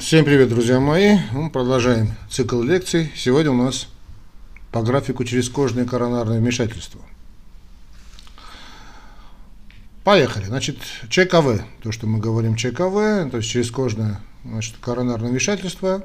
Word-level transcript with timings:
Всем 0.00 0.24
привет, 0.24 0.48
друзья 0.48 0.80
мои. 0.80 1.18
Мы 1.30 1.50
продолжаем 1.50 2.14
цикл 2.30 2.62
лекций. 2.62 3.12
Сегодня 3.14 3.50
у 3.50 3.54
нас 3.54 3.86
по 4.70 4.80
графику 4.80 5.24
через 5.24 5.50
кожное 5.50 5.84
коронарное 5.84 6.38
вмешательство. 6.38 7.02
Поехали. 10.04 10.46
Значит, 10.46 10.78
ЧКВ, 11.10 11.66
то, 11.82 11.92
что 11.92 12.06
мы 12.06 12.18
говорим 12.18 12.56
ЧКВ, 12.56 13.28
то 13.30 13.36
есть 13.36 13.50
через 13.50 13.70
кожное 13.70 14.22
значит, 14.42 14.76
коронарное 14.80 15.28
вмешательство. 15.28 16.02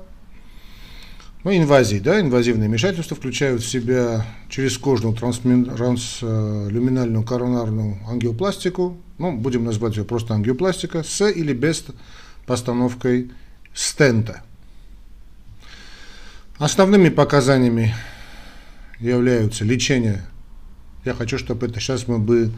Ну, 1.45 1.55
инвазии, 1.55 1.99
да, 1.99 2.19
инвазивные 2.19 2.67
вмешательства 2.67 3.15
включают 3.15 3.61
в 3.61 3.69
себя 3.69 4.25
через 4.49 4.77
кожную 4.77 5.15
транслюминальную 5.15 7.23
коронарную 7.23 7.97
ангиопластику, 8.09 8.97
ну, 9.17 9.37
будем 9.37 9.63
называть 9.63 9.95
ее 9.95 10.03
просто 10.03 10.33
ангиопластика, 10.33 11.03
с 11.03 11.25
или 11.29 11.53
без 11.53 11.85
постановкой 12.47 13.29
стента. 13.75 14.41
Основными 16.57 17.09
показаниями 17.09 17.93
являются 18.99 19.63
лечение. 19.63 20.25
Я 21.05 21.13
хочу, 21.13 21.37
чтобы 21.37 21.67
это 21.67 21.79
сейчас 21.79 22.07
мы 22.07 22.17
бы 22.17 22.51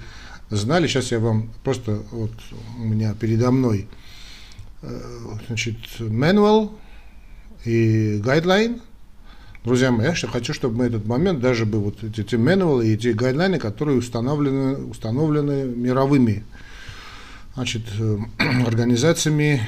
знали. 0.49 0.87
Сейчас 0.87 1.11
я 1.11 1.19
вам 1.19 1.49
просто 1.63 2.01
вот 2.11 2.31
у 2.77 2.83
меня 2.83 3.13
передо 3.13 3.51
мной 3.51 3.89
э, 4.81 5.01
значит 5.47 5.75
manual 5.99 6.71
и 7.65 8.21
guideline. 8.23 8.81
Друзья 9.65 9.91
мои, 9.91 10.07
я 10.07 10.13
хочу, 10.13 10.53
чтобы 10.53 10.77
мы 10.77 10.85
этот 10.85 11.05
момент 11.05 11.41
даже 11.41 11.65
бы 11.65 11.79
вот 11.79 12.01
эти, 12.01 12.21
эти 12.21 12.35
manual 12.35 12.85
и 12.85 12.93
эти 12.93 13.09
гайдлайны, 13.09 13.59
которые 13.59 13.97
установлены, 13.97 14.77
установлены 14.77 15.65
мировыми 15.65 16.45
значит, 17.55 17.83
э, 17.99 18.17
организациями 18.65 19.61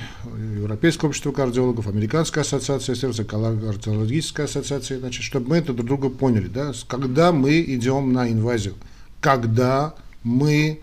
Европейского 0.56 1.10
общества 1.10 1.32
кардиологов, 1.32 1.88
Американская 1.88 2.44
ассоциация 2.44 2.96
сердца, 2.96 3.24
Кардиологическая 3.24 4.46
ассоциация, 4.46 5.00
значит, 5.00 5.24
чтобы 5.24 5.50
мы 5.50 5.58
это 5.58 5.74
друг 5.74 5.88
друга 5.88 6.10
поняли, 6.10 6.48
да, 6.48 6.74
когда 6.88 7.32
мы 7.32 7.62
идем 7.62 8.14
на 8.14 8.30
инвазию, 8.30 8.76
когда 9.20 9.96
мы 10.24 10.82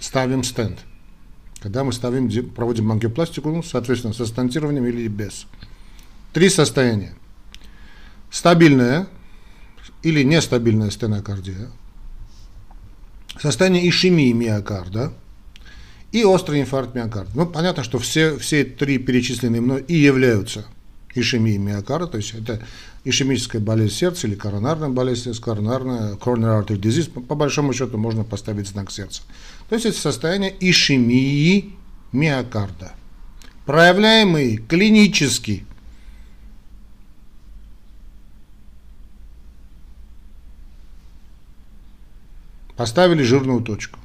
ставим 0.00 0.44
стенд, 0.44 0.78
когда 1.60 1.84
мы 1.84 1.92
ставим, 1.92 2.30
проводим 2.50 2.90
ангиопластику, 2.92 3.50
ну, 3.50 3.62
соответственно, 3.62 4.14
со 4.14 4.26
стентированием 4.26 4.86
или 4.86 5.08
без. 5.08 5.46
Три 6.32 6.48
состояния. 6.50 7.14
Стабильная 8.30 9.08
или 10.02 10.22
нестабильная 10.22 10.90
стенокардия, 10.90 11.70
состояние 13.40 13.88
ишемии 13.88 14.32
миокарда– 14.32 15.12
и 16.12 16.24
острый 16.24 16.60
инфаркт 16.60 16.94
миокарда. 16.94 17.30
Ну, 17.34 17.46
понятно, 17.46 17.84
что 17.84 17.98
все, 17.98 18.38
все 18.38 18.64
три 18.64 18.98
перечисленные 18.98 19.60
мной 19.60 19.84
и 19.86 19.96
являются 19.96 20.66
ишемией 21.14 21.58
миокарда, 21.58 22.06
то 22.06 22.16
есть 22.16 22.34
это 22.34 22.62
ишемическая 23.04 23.60
болезнь 23.60 23.94
сердца 23.94 24.26
или 24.26 24.34
коронарная 24.34 24.88
болезнь 24.88 25.32
коронарная, 25.40 26.14
coronary 26.14 26.64
artery 26.64 26.80
disease, 26.80 27.10
по, 27.10 27.20
по 27.20 27.34
большому 27.34 27.72
счету 27.72 27.98
можно 27.98 28.24
поставить 28.24 28.68
знак 28.68 28.90
сердца. 28.90 29.22
То 29.68 29.74
есть 29.74 29.86
это 29.86 29.98
состояние 29.98 30.54
ишемии 30.60 31.74
миокарда, 32.12 32.92
проявляемый 33.66 34.56
клинически. 34.56 35.64
Поставили 42.76 43.24
жирную 43.24 43.60
точку. 43.60 43.98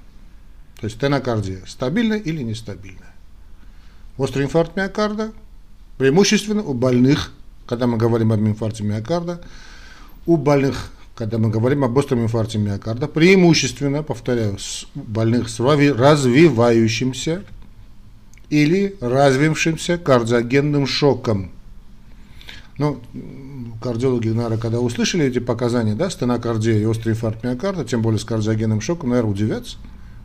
То 0.83 0.87
есть 0.87 0.97
стенокардия 0.97 1.61
стабильная 1.65 2.17
или 2.17 2.43
нестабильная. 2.43 3.15
Острый 4.17 4.43
инфаркт 4.43 4.75
миокарда 4.75 5.31
преимущественно 5.97 6.61
у 6.61 6.73
больных, 6.73 7.31
когда 7.65 7.87
мы 7.87 7.97
говорим 7.97 8.33
об 8.33 8.41
инфаркте 8.41 8.83
миокарда, 8.83 9.39
у 10.25 10.35
больных, 10.35 10.91
когда 11.15 11.37
мы 11.37 11.49
говорим 11.49 11.85
об 11.85 11.95
остром 11.95 12.23
инфаркте 12.23 12.57
миокарда, 12.57 13.07
преимущественно, 13.07 14.03
повторяю, 14.03 14.57
у 14.95 14.99
больных 14.99 15.47
с 15.47 15.61
развивающимся 15.61 17.45
или 18.49 18.97
развившимся 18.99 19.97
кардиогенным 19.97 20.85
шоком. 20.85 21.51
Ну, 22.77 22.99
кардиологи, 23.81 24.27
наверное, 24.27 24.57
когда 24.57 24.81
услышали 24.81 25.23
эти 25.23 25.39
показания, 25.39 25.95
да, 25.95 26.09
стенокардия 26.09 26.77
и 26.77 26.83
острый 26.83 27.11
инфаркт 27.11 27.41
миокарда, 27.41 27.85
тем 27.85 28.01
более 28.01 28.19
с 28.19 28.25
кардиогенным 28.25 28.81
шоком, 28.81 29.11
наверное, 29.11 29.31
удивятся. 29.31 29.77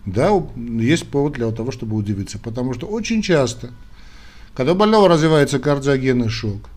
Да, 0.07 0.31
есть 0.57 1.09
повод 1.09 1.35
для 1.35 1.51
того, 1.51 1.71
чтобы 1.71 1.97
удивиться, 1.97 2.39
потому 2.39 2.75
что 2.75 2.87
очень 2.87 3.21
часто, 3.23 3.71
когда 4.55 4.73
у 4.73 4.75
больного 4.75 5.09
развивается 5.09 5.59
кардиогенный 5.59 6.29
шок, 6.29 6.71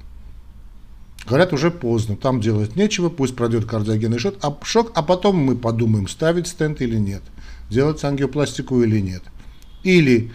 говорят 1.26 1.54
уже 1.54 1.72
поздно, 1.72 2.18
там 2.18 2.42
делать 2.42 2.76
нечего, 2.76 3.10
пусть 3.10 3.36
пройдет 3.36 3.66
кардиогенный 3.66 4.20
шок, 4.20 4.36
а, 4.42 4.58
шок, 4.64 4.92
а 4.96 5.02
потом 5.02 5.38
мы 5.38 5.56
подумаем, 5.56 6.08
ставить 6.08 6.48
стенд 6.48 6.82
или 6.82 6.98
нет, 6.98 7.22
делать 7.70 8.04
ангиопластику 8.04 8.82
или 8.84 9.00
нет. 9.00 9.24
Или 9.84 10.32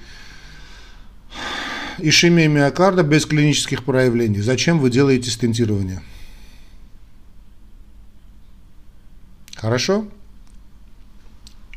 ишемия 1.98 2.48
миокарда 2.48 3.02
без 3.02 3.26
клинических 3.26 3.84
проявлений. 3.84 4.40
Зачем 4.40 4.78
вы 4.78 4.90
делаете 4.90 5.30
стентирование? 5.30 6.02
Хорошо? 9.56 10.06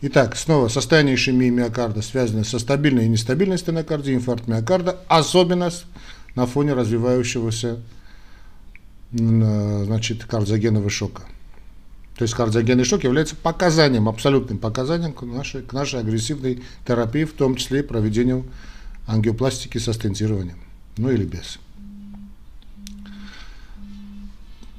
Итак, 0.01 0.37
снова 0.37 0.69
состояние 0.69 1.15
ишемии 1.15 1.49
миокарда 1.49 2.01
связано 2.01 2.45
со 2.45 2.57
стабильной 2.57 3.05
и 3.05 3.09
нестабильной 3.09 3.57
стенокардией, 3.57 4.15
инфаркт 4.15 4.47
миокарда, 4.47 4.99
особенно 5.09 5.71
на 6.35 6.45
фоне 6.45 6.73
развивающегося 6.73 7.79
значит, 9.11 10.23
кардиогенного 10.23 10.89
шока. 10.89 11.23
То 12.15 12.23
есть 12.23 12.33
кардиогенный 12.33 12.85
шок 12.85 13.03
является 13.03 13.35
показанием, 13.35 14.07
абсолютным 14.07 14.57
показанием 14.57 15.13
к 15.13 15.23
нашей, 15.23 15.63
к 15.63 15.73
нашей 15.73 15.99
агрессивной 15.99 16.63
терапии, 16.87 17.25
в 17.25 17.33
том 17.33 17.55
числе 17.55 17.79
и 17.79 17.83
проведению 17.83 18.45
ангиопластики 19.07 19.79
со 19.79 19.93
стентированием, 19.93 20.59
ну 20.97 21.09
или 21.11 21.25
без. 21.25 21.59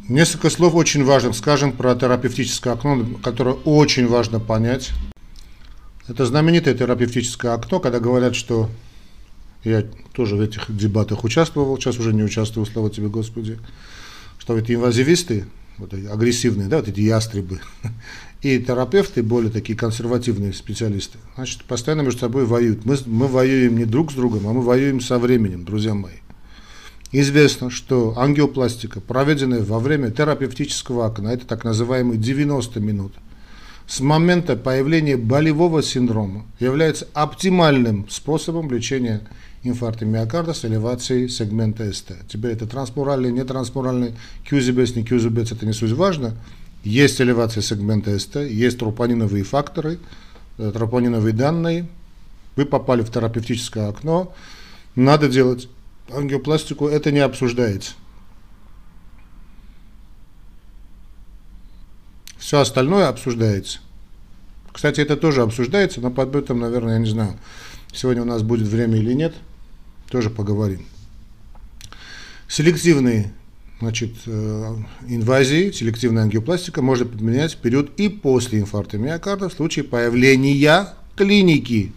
Несколько 0.08 0.50
слов 0.50 0.74
очень 0.74 1.04
важных, 1.04 1.36
скажем, 1.36 1.72
про 1.72 1.94
терапевтическое 1.94 2.72
окно, 2.72 3.06
которое 3.22 3.54
очень 3.64 4.06
важно 4.08 4.40
понять. 4.40 4.90
Это 6.10 6.26
знаменитое 6.26 6.74
терапевтическое 6.74 7.54
окно, 7.54 7.78
когда 7.78 8.00
говорят, 8.00 8.34
что 8.34 8.68
я 9.62 9.86
тоже 10.12 10.34
в 10.34 10.40
этих 10.40 10.64
дебатах 10.76 11.22
участвовал, 11.22 11.78
сейчас 11.78 12.00
уже 12.00 12.12
не 12.12 12.24
участвую, 12.24 12.66
слава 12.66 12.90
тебе, 12.90 13.06
Господи, 13.06 13.60
что 14.36 14.58
эти 14.58 14.72
инвазивисты, 14.72 15.44
вот 15.78 15.94
эти 15.94 16.06
агрессивные, 16.06 16.66
да, 16.66 16.78
вот 16.78 16.88
эти 16.88 16.98
ястребы, 16.98 17.60
и 18.42 18.58
терапевты, 18.58 19.22
более 19.22 19.52
такие 19.52 19.78
консервативные 19.78 20.52
специалисты, 20.52 21.18
значит, 21.36 21.62
постоянно 21.62 22.00
между 22.00 22.18
собой 22.18 22.44
воюют. 22.44 22.84
Мы, 22.84 22.98
мы 23.06 23.28
воюем 23.28 23.78
не 23.78 23.84
друг 23.84 24.10
с 24.10 24.16
другом, 24.16 24.48
а 24.48 24.52
мы 24.52 24.62
воюем 24.62 25.00
со 25.00 25.16
временем, 25.20 25.64
друзья 25.64 25.94
мои. 25.94 26.14
Известно, 27.12 27.70
что 27.70 28.18
ангиопластика, 28.18 29.00
проведенная 29.00 29.62
во 29.62 29.78
время 29.78 30.10
терапевтического 30.10 31.06
окна, 31.06 31.28
это 31.28 31.46
так 31.46 31.62
называемые 31.62 32.18
90 32.18 32.80
минут– 32.80 33.12
с 33.90 33.98
момента 33.98 34.54
появления 34.54 35.16
болевого 35.16 35.82
синдрома 35.82 36.46
является 36.60 37.08
оптимальным 37.12 38.08
способом 38.08 38.70
лечения 38.70 39.22
инфаркта 39.64 40.04
миокарда 40.04 40.54
с 40.54 40.64
элевацией 40.64 41.28
сегмента 41.28 41.92
СТ. 41.92 42.12
Теперь 42.28 42.52
это 42.52 42.68
трансмуральный, 42.68 43.32
нетрансмуральный, 43.32 44.14
QZBS, 44.48 44.94
не 44.94 45.02
QZBS, 45.02 45.56
это 45.56 45.66
не 45.66 45.72
суть 45.72 45.90
важно. 45.90 46.36
Есть 46.84 47.20
элевация 47.20 47.64
сегмента 47.64 48.16
СТ, 48.16 48.36
есть 48.36 48.78
тропониновые 48.78 49.42
факторы, 49.42 49.98
э, 50.58 50.70
тропониновые 50.72 51.34
данные. 51.34 51.88
Вы 52.54 52.66
попали 52.66 53.02
в 53.02 53.10
терапевтическое 53.10 53.88
окно, 53.88 54.32
надо 54.94 55.28
делать 55.28 55.68
ангиопластику, 56.14 56.86
это 56.86 57.10
не 57.10 57.18
обсуждается. 57.18 57.94
Все 62.40 62.58
остальное 62.58 63.08
обсуждается. 63.08 63.80
Кстати, 64.72 65.00
это 65.00 65.16
тоже 65.16 65.42
обсуждается, 65.42 66.00
но 66.00 66.10
под 66.10 66.34
этом, 66.36 66.60
наверное, 66.60 66.94
я 66.94 66.98
не 66.98 67.10
знаю, 67.10 67.34
сегодня 67.92 68.22
у 68.22 68.26
нас 68.26 68.42
будет 68.42 68.68
время 68.68 68.98
или 68.98 69.12
нет, 69.12 69.34
тоже 70.08 70.30
поговорим. 70.30 70.84
Селективные 72.48 73.32
значит, 73.80 74.14
э, 74.26 74.76
инвазии, 75.08 75.70
селективная 75.70 76.24
ангиопластика 76.24 76.82
можно 76.82 77.06
применять 77.06 77.54
в 77.54 77.56
период 77.56 77.98
и 77.98 78.08
после 78.08 78.60
инфаркта 78.60 78.98
миокарда 78.98 79.48
в 79.48 79.52
случае 79.52 79.84
появления 79.84 80.88
клиники. 81.16 81.92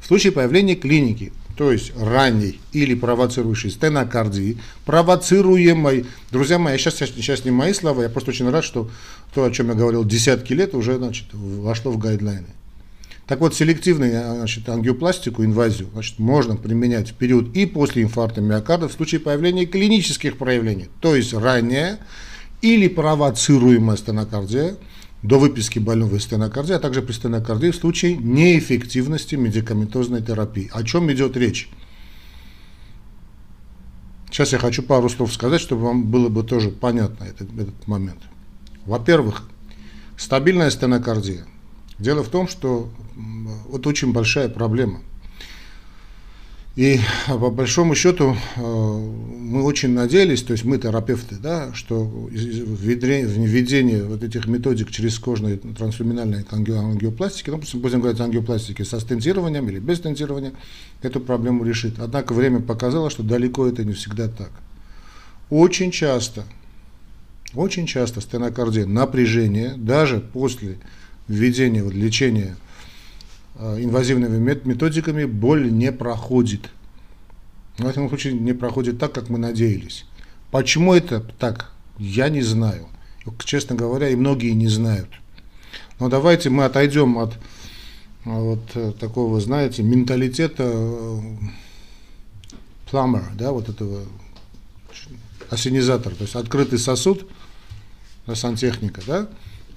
В 0.00 0.06
случае 0.06 0.32
появления 0.32 0.76
клиники 0.76 1.32
то 1.56 1.72
есть 1.72 1.92
ранней 1.98 2.60
или 2.72 2.94
провоцирующей 2.94 3.70
стенокардии, 3.70 4.58
провоцируемой. 4.84 6.06
Друзья 6.30 6.58
мои, 6.58 6.76
сейчас, 6.76 6.96
сейчас 6.96 7.44
не 7.44 7.50
мои 7.50 7.72
слова, 7.72 8.02
я 8.02 8.08
просто 8.08 8.30
очень 8.30 8.48
рад, 8.50 8.64
что 8.64 8.90
то, 9.34 9.44
о 9.44 9.50
чем 9.50 9.68
я 9.68 9.74
говорил 9.74 10.04
десятки 10.04 10.52
лет, 10.52 10.74
уже 10.74 10.96
значит, 10.96 11.26
вошло 11.32 11.90
в 11.90 11.98
гайдлайны. 11.98 12.48
Так 13.26 13.40
вот, 13.40 13.54
селективную 13.54 14.36
значит, 14.36 14.68
ангиопластику, 14.68 15.44
инвазию, 15.44 15.88
значит, 15.92 16.18
можно 16.18 16.56
применять 16.56 17.10
в 17.10 17.14
период 17.14 17.56
и 17.56 17.66
после 17.66 18.02
инфаркта 18.02 18.40
миокарда 18.40 18.88
в 18.88 18.92
случае 18.92 19.20
появления 19.20 19.66
клинических 19.66 20.36
проявлений, 20.36 20.88
то 21.00 21.16
есть 21.16 21.34
ранее 21.34 21.98
или 22.62 22.86
провоцируемая 22.86 23.96
стенокардия, 23.96 24.76
до 25.26 25.38
выписки 25.38 25.78
больного 25.78 26.16
из 26.16 26.22
стенокардии, 26.22 26.74
а 26.74 26.78
также 26.78 27.02
при 27.02 27.12
стенокардии 27.12 27.70
в 27.70 27.76
случае 27.76 28.16
неэффективности 28.16 29.34
медикаментозной 29.34 30.22
терапии. 30.22 30.70
О 30.72 30.82
чем 30.84 31.10
идет 31.12 31.36
речь? 31.36 31.68
Сейчас 34.30 34.52
я 34.52 34.58
хочу 34.58 34.82
пару 34.82 35.08
слов 35.08 35.32
сказать, 35.32 35.60
чтобы 35.60 35.82
вам 35.82 36.04
было 36.04 36.28
бы 36.28 36.42
тоже 36.42 36.70
понятно 36.70 37.24
этот, 37.24 37.48
этот 37.58 37.86
момент. 37.88 38.20
Во-первых, 38.84 39.48
стабильная 40.16 40.70
стенокардия. 40.70 41.44
Дело 41.98 42.22
в 42.22 42.28
том, 42.28 42.46
что 42.46 42.88
вот 43.68 43.86
очень 43.86 44.12
большая 44.12 44.48
проблема– 44.48 45.00
и 46.76 47.00
по 47.26 47.50
большому 47.50 47.94
счету 47.94 48.36
э, 48.56 48.60
мы 48.60 49.62
очень 49.62 49.94
надеялись, 49.94 50.42
то 50.42 50.52
есть 50.52 50.64
мы 50.66 50.76
терапевты, 50.76 51.36
да, 51.36 51.72
что 51.72 52.28
введение 52.30 54.04
вот 54.04 54.22
этих 54.22 54.46
методик 54.46 54.90
через 54.90 55.18
кожной 55.18 55.56
трансфеминальной 55.56 56.44
ангиопластики, 56.50 57.48
ну, 57.48 57.62
будем 57.80 58.00
говорить 58.00 58.20
ангиопластики 58.20 58.82
со 58.82 59.00
стентированием 59.00 59.66
или 59.70 59.78
без 59.78 59.98
стентирования, 59.98 60.52
эту 61.00 61.20
проблему 61.20 61.64
решит. 61.64 61.94
Однако 61.98 62.34
время 62.34 62.60
показало, 62.60 63.08
что 63.08 63.22
далеко 63.22 63.66
это 63.66 63.82
не 63.82 63.94
всегда 63.94 64.28
так. 64.28 64.50
Очень 65.48 65.90
часто, 65.90 66.44
очень 67.54 67.86
часто 67.86 68.20
стенокардия, 68.20 68.84
напряжение, 68.84 69.72
даже 69.78 70.20
после 70.20 70.76
введения 71.26 71.82
вот, 71.82 71.94
лечения 71.94 72.54
инвазивными 73.58 74.38
методиками 74.64 75.24
боль 75.24 75.72
не 75.72 75.92
проходит. 75.92 76.70
В 77.78 77.86
этом 77.86 78.08
случае 78.08 78.34
не 78.34 78.52
проходит 78.52 78.98
так, 78.98 79.12
как 79.12 79.28
мы 79.28 79.38
надеялись. 79.38 80.06
Почему 80.50 80.94
это 80.94 81.20
так, 81.20 81.72
я 81.98 82.28
не 82.28 82.42
знаю. 82.42 82.88
Честно 83.44 83.74
говоря, 83.74 84.08
и 84.08 84.16
многие 84.16 84.52
не 84.52 84.68
знают. 84.68 85.08
Но 85.98 86.08
давайте 86.08 86.50
мы 86.50 86.64
отойдем 86.64 87.18
от 87.18 87.34
вот 88.24 88.60
э, 88.74 88.92
такого, 88.98 89.40
знаете, 89.40 89.82
менталитета 89.82 90.64
э, 90.64 91.20
да, 92.90 93.52
вот 93.52 93.68
этого 93.68 94.02
осенизатора, 95.50 96.14
то 96.14 96.22
есть 96.22 96.34
открытый 96.34 96.78
сосуд, 96.78 97.28
сантехника, 98.32 99.00
да, 99.06 99.28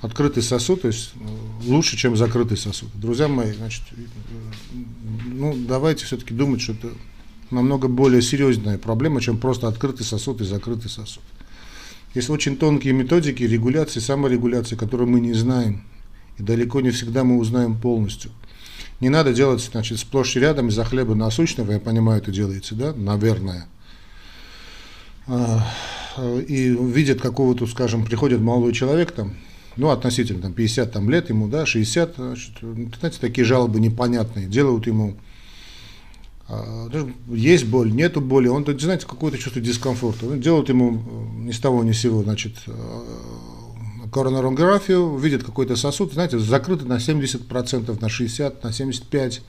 открытый 0.01 0.43
сосуд, 0.43 0.81
то 0.81 0.87
есть 0.87 1.11
э, 1.15 1.69
лучше, 1.69 1.97
чем 1.97 2.15
закрытый 2.15 2.57
сосуд. 2.57 2.89
Друзья 2.93 3.27
мои, 3.27 3.51
значит, 3.51 3.83
ну, 5.25 5.55
давайте 5.67 6.05
все-таки 6.05 6.33
думать, 6.33 6.61
что 6.61 6.73
это 6.73 6.91
намного 7.51 7.87
более 7.87 8.21
серьезная 8.21 8.77
проблема, 8.77 9.21
чем 9.21 9.37
просто 9.37 9.67
открытый 9.67 10.05
сосуд 10.05 10.41
и 10.41 10.45
закрытый 10.45 10.89
сосуд. 10.89 11.23
Есть 12.15 12.29
очень 12.29 12.57
тонкие 12.57 12.93
методики 12.93 13.43
регуляции, 13.43 13.99
саморегуляции, 13.99 14.75
которые 14.75 15.07
мы 15.07 15.19
не 15.19 15.33
знаем, 15.33 15.83
и 16.37 16.43
далеко 16.43 16.81
не 16.81 16.91
всегда 16.91 17.23
мы 17.23 17.37
узнаем 17.37 17.79
полностью. 17.79 18.31
Не 18.99 19.09
надо 19.09 19.33
делать, 19.33 19.61
значит, 19.61 19.99
сплошь 19.99 20.35
и 20.35 20.39
рядом 20.39 20.69
из-за 20.69 20.83
хлеба 20.83 21.15
насущного, 21.15 21.71
я 21.71 21.79
понимаю, 21.79 22.21
это 22.21 22.31
делается, 22.31 22.75
да, 22.75 22.93
наверное. 22.93 23.67
А, 25.27 25.65
и 26.47 26.69
видят 26.69 27.21
какого-то, 27.21 27.67
скажем, 27.67 28.03
приходит 28.03 28.41
молодой 28.41 28.73
человек 28.73 29.11
там, 29.11 29.35
ну, 29.77 29.89
относительно 29.89 30.41
там, 30.41 30.53
50 30.53 30.91
там, 30.91 31.09
лет 31.09 31.29
ему, 31.29 31.47
да, 31.47 31.65
60, 31.65 32.15
значит, 32.15 32.51
знаете, 32.99 33.17
такие 33.19 33.45
жалобы 33.45 33.79
непонятные, 33.79 34.47
делают 34.47 34.87
ему, 34.87 35.15
а, 36.47 36.89
есть 37.29 37.65
боль, 37.65 37.91
нету 37.91 38.21
боли, 38.21 38.47
он, 38.47 38.65
знаете, 38.79 39.05
какой-то 39.05 39.37
чувство 39.37 39.61
дискомфорта, 39.61 40.25
ну, 40.25 40.37
делают 40.37 40.69
ему 40.69 40.95
э, 40.97 41.47
ни 41.47 41.51
с 41.51 41.59
того 41.59 41.83
ни 41.83 41.91
с 41.91 41.99
сего, 41.99 42.23
значит, 42.23 42.55
э, 42.67 42.73
коронарографию, 44.11 45.15
видят 45.17 45.43
какой-то 45.43 45.75
сосуд, 45.75 46.13
знаете, 46.13 46.39
закрытый 46.39 46.87
на 46.87 46.97
70%, 46.97 48.01
на 48.01 48.07
60%, 48.07 48.55
на 48.63 48.69
75%, 48.69 49.41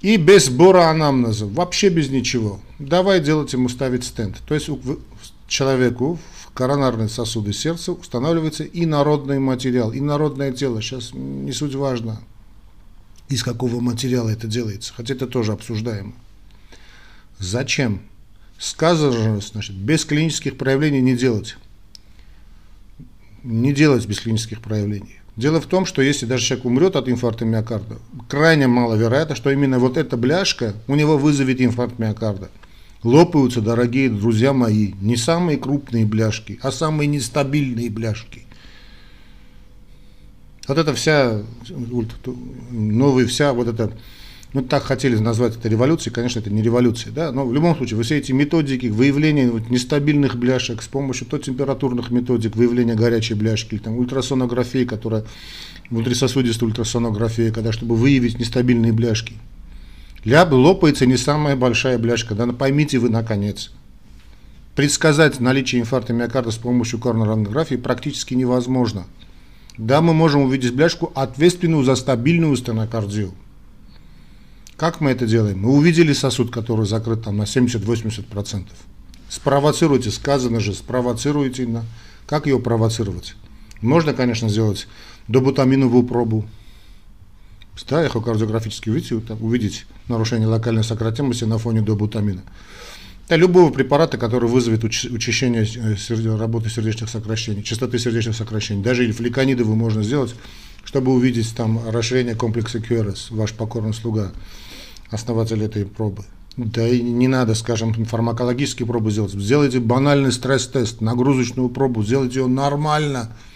и 0.00 0.16
без 0.16 0.46
сбора 0.46 0.90
анамнеза, 0.90 1.46
вообще 1.46 1.88
без 1.88 2.10
ничего. 2.10 2.60
Давай 2.78 3.20
делать 3.20 3.54
ему 3.54 3.70
ставить 3.70 4.04
стенд. 4.04 4.36
То 4.46 4.54
есть 4.54 4.68
человеку 5.48 6.18
коронарные 6.54 7.08
сосуды 7.08 7.52
сердца 7.52 7.92
устанавливается 7.92 8.64
инородный 8.64 9.40
материал, 9.40 9.92
инородное 9.92 10.52
тело. 10.52 10.80
Сейчас 10.80 11.12
не 11.12 11.52
суть 11.52 11.74
важно, 11.74 12.20
из 13.28 13.42
какого 13.42 13.80
материала 13.80 14.30
это 14.30 14.46
делается, 14.46 14.94
хотя 14.94 15.14
это 15.14 15.26
тоже 15.26 15.52
обсуждаемо. 15.52 16.14
Зачем? 17.38 18.00
Сказано, 18.58 19.40
значит, 19.40 19.74
без 19.74 20.04
клинических 20.04 20.56
проявлений 20.56 21.00
не 21.00 21.16
делать. 21.16 21.56
Не 23.42 23.74
делать 23.74 24.06
без 24.06 24.20
клинических 24.20 24.60
проявлений. 24.60 25.20
Дело 25.36 25.60
в 25.60 25.66
том, 25.66 25.84
что 25.84 26.00
если 26.00 26.26
даже 26.26 26.44
человек 26.44 26.64
умрет 26.64 26.94
от 26.94 27.08
инфаркта 27.08 27.44
миокарда, 27.44 27.98
крайне 28.28 28.68
маловероятно, 28.68 29.34
что 29.34 29.50
именно 29.50 29.80
вот 29.80 29.96
эта 29.96 30.16
бляшка 30.16 30.74
у 30.86 30.94
него 30.94 31.18
вызовет 31.18 31.60
инфаркт 31.60 31.98
миокарда 31.98 32.50
лопаются, 33.04 33.60
дорогие 33.60 34.08
друзья 34.08 34.52
мои, 34.52 34.92
не 35.00 35.16
самые 35.16 35.58
крупные 35.58 36.06
бляшки, 36.06 36.58
а 36.62 36.72
самые 36.72 37.06
нестабильные 37.06 37.90
бляшки. 37.90 38.42
Вот 40.66 40.78
это 40.78 40.94
вся, 40.94 41.42
новая 42.70 43.26
вся 43.26 43.52
вот 43.52 43.68
эта, 43.68 43.92
ну 44.54 44.62
так 44.62 44.82
хотели 44.82 45.16
назвать 45.16 45.56
это 45.56 45.68
революцией, 45.68 46.14
конечно, 46.14 46.38
это 46.38 46.50
не 46.50 46.62
революция, 46.62 47.12
да, 47.12 47.30
но 47.32 47.46
в 47.46 47.52
любом 47.52 47.76
случае, 47.76 48.02
все 48.02 48.16
эти 48.16 48.32
методики 48.32 48.86
выявления 48.86 49.50
вот, 49.50 49.68
нестабильных 49.68 50.36
бляшек 50.36 50.80
с 50.80 50.88
помощью 50.88 51.26
то 51.26 51.36
температурных 51.36 52.10
методик 52.10 52.56
выявления 52.56 52.94
горячей 52.94 53.34
бляшки, 53.34 53.74
или 53.74 53.82
там 53.82 53.98
ультрасонографии, 53.98 54.86
которая 54.86 55.26
внутрисосудистая 55.90 56.70
ультрасонография, 56.70 57.52
когда 57.52 57.70
чтобы 57.70 57.94
выявить 57.94 58.38
нестабильные 58.38 58.94
бляшки– 58.94 59.34
Ляп 60.24 60.52
лопается 60.52 61.04
не 61.04 61.18
самая 61.18 61.54
большая 61.54 61.98
бляшка, 61.98 62.34
да 62.34 62.46
поймите 62.46 62.98
вы 62.98 63.10
наконец. 63.10 63.70
Предсказать 64.74 65.38
наличие 65.38 65.82
инфаркта 65.82 66.14
миокарда 66.14 66.50
с 66.50 66.56
помощью 66.56 66.98
коронарографии 66.98 67.76
практически 67.76 68.32
невозможно. 68.34 69.06
Да, 69.76 70.00
мы 70.00 70.14
можем 70.14 70.42
увидеть 70.42 70.74
бляшку, 70.74 71.12
ответственную 71.14 71.84
за 71.84 71.94
стабильную 71.94 72.56
стенокардию. 72.56 73.34
Как 74.76 75.00
мы 75.00 75.10
это 75.10 75.26
делаем? 75.26 75.60
Мы 75.60 75.70
увидели 75.70 76.12
сосуд, 76.12 76.50
который 76.50 76.86
закрыт 76.86 77.22
там 77.22 77.36
на 77.36 77.42
70-80%. 77.42 78.66
Спровоцируйте, 79.28 80.10
сказано 80.10 80.58
же, 80.58 80.74
спровоцируйте. 80.74 81.66
На... 81.66 81.84
Как 82.26 82.46
ее 82.46 82.58
провоцировать? 82.58 83.36
Можно, 83.80 84.14
конечно, 84.14 84.48
сделать 84.48 84.88
добутаминовую 85.28 86.04
пробу, 86.04 86.46
да, 87.88 88.04
эхокардиографически 88.04 88.88
увидеть, 88.88 89.12
увидеть 89.40 89.86
нарушение 90.08 90.46
локальной 90.46 90.84
сократимости 90.84 91.44
на 91.44 91.58
фоне 91.58 91.82
добутамина. 91.82 92.42
Да, 93.28 93.36
любого 93.36 93.72
препарата, 93.72 94.16
который 94.18 94.48
вызовет 94.48 94.84
учащение 94.84 95.64
э, 95.64 96.36
работы 96.36 96.70
сердечных 96.70 97.10
сокращений, 97.10 97.62
частоты 97.62 97.98
сердечных 97.98 98.36
сокращений. 98.36 98.82
Даже 98.82 99.10
фликонидовую 99.10 99.76
можно 99.76 100.02
сделать, 100.02 100.34
чтобы 100.84 101.12
увидеть 101.12 101.54
там 101.56 101.80
расширение 101.88 102.34
комплекса 102.34 102.78
QRS, 102.78 103.34
ваш 103.34 103.52
покорный 103.54 103.94
слуга, 103.94 104.32
основатель 105.10 105.62
этой 105.62 105.86
пробы. 105.86 106.24
Да 106.56 106.86
и 106.86 107.00
не 107.00 107.26
надо, 107.26 107.54
скажем, 107.54 107.92
фармакологические 108.04 108.86
пробы 108.86 109.10
сделать. 109.10 109.32
Сделайте 109.32 109.80
банальный 109.80 110.30
стресс-тест, 110.30 111.00
нагрузочную 111.00 111.70
пробу, 111.70 112.04
сделайте 112.04 112.40
ее 112.40 112.46
нормально– 112.46 113.30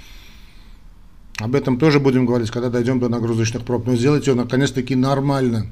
об 1.39 1.55
этом 1.55 1.79
тоже 1.79 2.01
будем 2.01 2.27
говорить, 2.27 2.51
когда 2.51 2.69
дойдем 2.69 2.99
до 2.99 3.09
нагрузочных 3.09 3.65
проб. 3.65 3.87
Но 3.87 3.95
сделайте 3.95 4.33
ее 4.33 4.37
наконец-таки 4.37 4.95
нормально. 4.95 5.67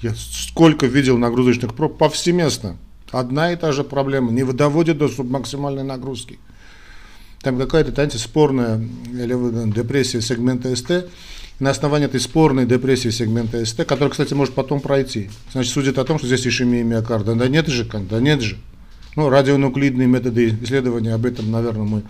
Я 0.00 0.14
сколько 0.14 0.86
видел 0.86 1.18
нагрузочных 1.18 1.74
проб 1.74 1.98
повсеместно. 1.98 2.76
Одна 3.10 3.52
и 3.52 3.56
та 3.56 3.72
же 3.72 3.84
проблема. 3.84 4.30
Не 4.32 4.44
доводит 4.44 4.98
до 4.98 5.08
субмаксимальной 5.08 5.82
нагрузки. 5.82 6.38
Там 7.42 7.58
какая-то, 7.58 7.92
знаете, 7.92 8.18
спорная 8.18 8.78
депрессия 8.78 10.20
сегмента 10.20 10.74
СТ. 10.74 11.08
На 11.58 11.70
основании 11.70 12.06
этой 12.06 12.20
спорной 12.20 12.66
депрессии 12.66 13.10
сегмента 13.10 13.64
СТ, 13.64 13.78
которая, 13.78 14.10
кстати, 14.10 14.34
может 14.34 14.54
потом 14.54 14.80
пройти, 14.80 15.30
значит, 15.52 15.72
судит 15.72 15.98
о 15.98 16.04
том, 16.04 16.18
что 16.18 16.26
здесь 16.26 16.44
ишемия 16.46 16.82
миокарда. 16.82 17.34
Да 17.34 17.46
нет 17.46 17.68
же, 17.68 17.84
да 17.84 18.20
нет 18.20 18.40
же. 18.40 18.58
Ну, 19.14 19.28
радионуклидные 19.28 20.08
методы 20.08 20.56
исследования, 20.62 21.14
об 21.14 21.26
этом, 21.26 21.50
наверное, 21.50 21.84
мы 21.84 22.02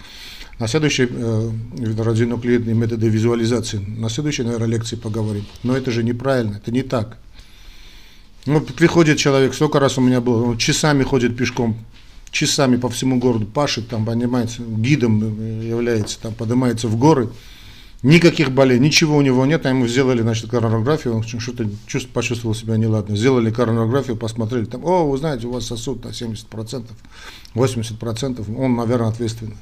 на 0.63 0.69
следующей 0.69 1.09
э, 1.11 1.51
радионуклеидные 1.99 2.77
методы 2.77 3.09
визуализации, 3.09 3.79
на 3.79 4.09
следующей, 4.09 4.45
наверное, 4.45 4.69
лекции 4.69 4.95
поговорим. 4.95 5.45
Но 5.65 5.77
это 5.77 5.91
же 5.91 6.05
неправильно, 6.05 6.59
это 6.59 6.71
не 6.71 6.83
так. 6.83 7.19
Ну, 8.47 8.61
приходит 8.61 9.19
человек, 9.19 9.55
сколько 9.55 9.81
раз 9.81 9.99
у 9.99 10.01
меня 10.01 10.21
было, 10.21 10.45
он 10.45 10.59
часами 10.59 11.03
ходит 11.03 11.37
пешком, 11.37 11.77
часами 12.31 12.77
по 12.77 12.89
всему 12.89 13.19
городу, 13.19 13.45
пашет 13.45 13.89
там, 13.89 14.07
понимаете, 14.07 14.63
гидом 14.63 15.61
является, 15.61 16.21
там, 16.21 16.33
поднимается 16.33 16.87
в 16.87 16.97
горы, 16.97 17.29
Никаких 18.05 18.51
болей, 18.51 18.81
ничего 18.81 19.17
у 19.17 19.21
него 19.21 19.47
нет, 19.47 19.65
а 19.65 19.69
ему 19.69 19.87
сделали, 19.87 20.23
значит, 20.23 20.51
коронографию, 20.51 21.15
он 21.15 21.23
что-то 21.23 21.69
почувствовал 22.13 22.53
себя 22.53 22.77
неладно. 22.77 23.17
Сделали 23.17 23.53
коронографию, 23.53 24.17
посмотрели, 24.17 24.65
там, 24.65 24.85
о, 24.85 25.09
вы 25.09 25.19
знаете, 25.19 25.47
у 25.47 25.53
вас 25.53 25.67
сосуд 25.67 26.05
на 26.05 26.09
70%, 26.09 26.85
80%, 27.55 28.57
он, 28.59 28.75
наверное, 28.75 29.09
ответственный. 29.09 29.57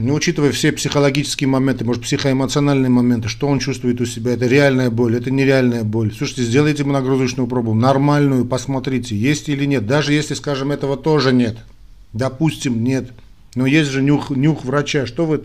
Не 0.00 0.12
учитывая 0.12 0.50
все 0.50 0.72
психологические 0.72 1.46
моменты, 1.46 1.84
может, 1.84 2.04
психоэмоциональные 2.04 2.88
моменты, 2.88 3.28
что 3.28 3.46
он 3.48 3.58
чувствует 3.58 4.00
у 4.00 4.06
себя, 4.06 4.32
это 4.32 4.46
реальная 4.46 4.88
боль, 4.88 5.14
это 5.14 5.30
нереальная 5.30 5.84
боль. 5.84 6.10
Слушайте, 6.16 6.44
сделайте 6.44 6.84
ему 6.84 6.92
нагрузочную 6.92 7.46
пробу, 7.46 7.74
нормальную, 7.74 8.46
посмотрите, 8.46 9.14
есть 9.14 9.50
или 9.50 9.66
нет. 9.66 9.86
Даже 9.86 10.14
если, 10.14 10.32
скажем, 10.32 10.70
этого 10.70 10.96
тоже 10.96 11.34
нет, 11.34 11.58
допустим, 12.14 12.82
нет, 12.82 13.10
но 13.54 13.66
есть 13.66 13.90
же 13.90 14.00
нюх, 14.00 14.30
нюх 14.30 14.64
врача. 14.64 15.04
Что 15.04 15.26
вы, 15.26 15.38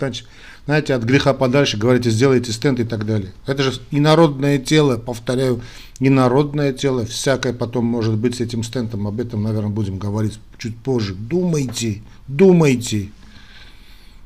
знаете, 0.65 0.93
от 0.93 1.03
греха 1.03 1.33
подальше 1.33 1.75
говорите, 1.75 2.09
сделайте 2.09 2.53
стенд 2.53 2.79
и 2.79 2.85
так 2.85 3.05
далее. 3.05 3.33
Это 3.45 3.61
же 3.61 3.73
инородное 3.91 4.57
тело, 4.57 4.95
повторяю, 4.97 5.63
инородное 5.99 6.71
тело. 6.71 7.05
Всякое 7.05 7.51
потом 7.51 7.83
может 7.83 8.15
быть 8.15 8.35
с 8.35 8.39
этим 8.39 8.63
стентом. 8.63 9.05
Об 9.05 9.19
этом, 9.19 9.43
наверное, 9.43 9.69
будем 9.69 9.97
говорить 9.97 10.39
чуть 10.57 10.77
позже. 10.77 11.13
Думайте, 11.13 12.03
думайте. 12.29 13.09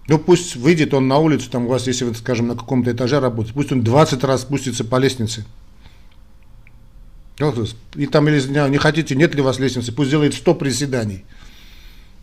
Ну 0.09 0.17
пусть 0.17 0.55
выйдет 0.55 0.95
он 0.95 1.07
на 1.07 1.19
улицу, 1.19 1.51
там 1.51 1.67
у 1.67 1.69
вас, 1.69 1.85
если 1.85 2.03
вы, 2.03 2.15
скажем, 2.15 2.47
на 2.47 2.55
каком-то 2.55 2.91
этаже 2.91 3.19
работаете, 3.19 3.53
пусть 3.53 3.71
он 3.71 3.83
20 3.83 4.23
раз 4.23 4.41
спустится 4.41 4.83
по 4.83 4.95
лестнице. 4.95 5.45
И 7.95 8.07
там, 8.07 8.27
или 8.27 8.69
не 8.69 8.77
хотите, 8.79 9.15
нет 9.15 9.35
ли 9.35 9.41
у 9.41 9.43
вас 9.43 9.59
лестницы, 9.59 9.91
пусть 9.91 10.09
сделает 10.09 10.33
100 10.33 10.55
приседаний. 10.55 11.25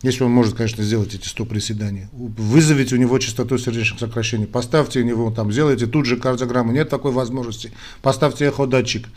Если 0.03 0.21
он 0.25 0.31
может, 0.31 0.53
конечно, 0.53 0.83
сделать 0.83 1.15
эти 1.15 1.27
100 1.29 1.45
приседаний. 1.45 2.07
Вызовите 2.11 2.93
у 2.95 2.97
него 2.97 3.17
частоту 3.19 3.57
сердечных 3.57 4.01
сокращений. 4.01 4.47
Поставьте 4.47 4.99
у 4.99 5.03
него, 5.03 5.31
там, 5.31 5.51
сделайте 5.51 5.87
тут 5.87 6.05
же 6.05 6.17
кардиограмму. 6.17 6.73
Нет 6.73 6.89
такой 6.89 7.13
возможности. 7.13 7.71
Поставьте 8.01 8.49
эходатчик. 8.49 9.07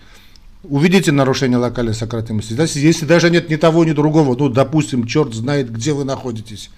Увидите 0.62 1.10
нарушение 1.10 1.58
локальной 1.58 1.92
сократимости. 1.92 2.54
Если 2.78 3.04
даже 3.04 3.30
нет 3.30 3.50
ни 3.50 3.56
того, 3.56 3.84
ни 3.84 3.92
другого, 3.92 4.36
ну, 4.36 4.48
допустим, 4.48 5.08
черт 5.08 5.34
знает, 5.34 5.72
где 5.72 5.92
вы 5.92 6.04
находитесь. 6.04 6.70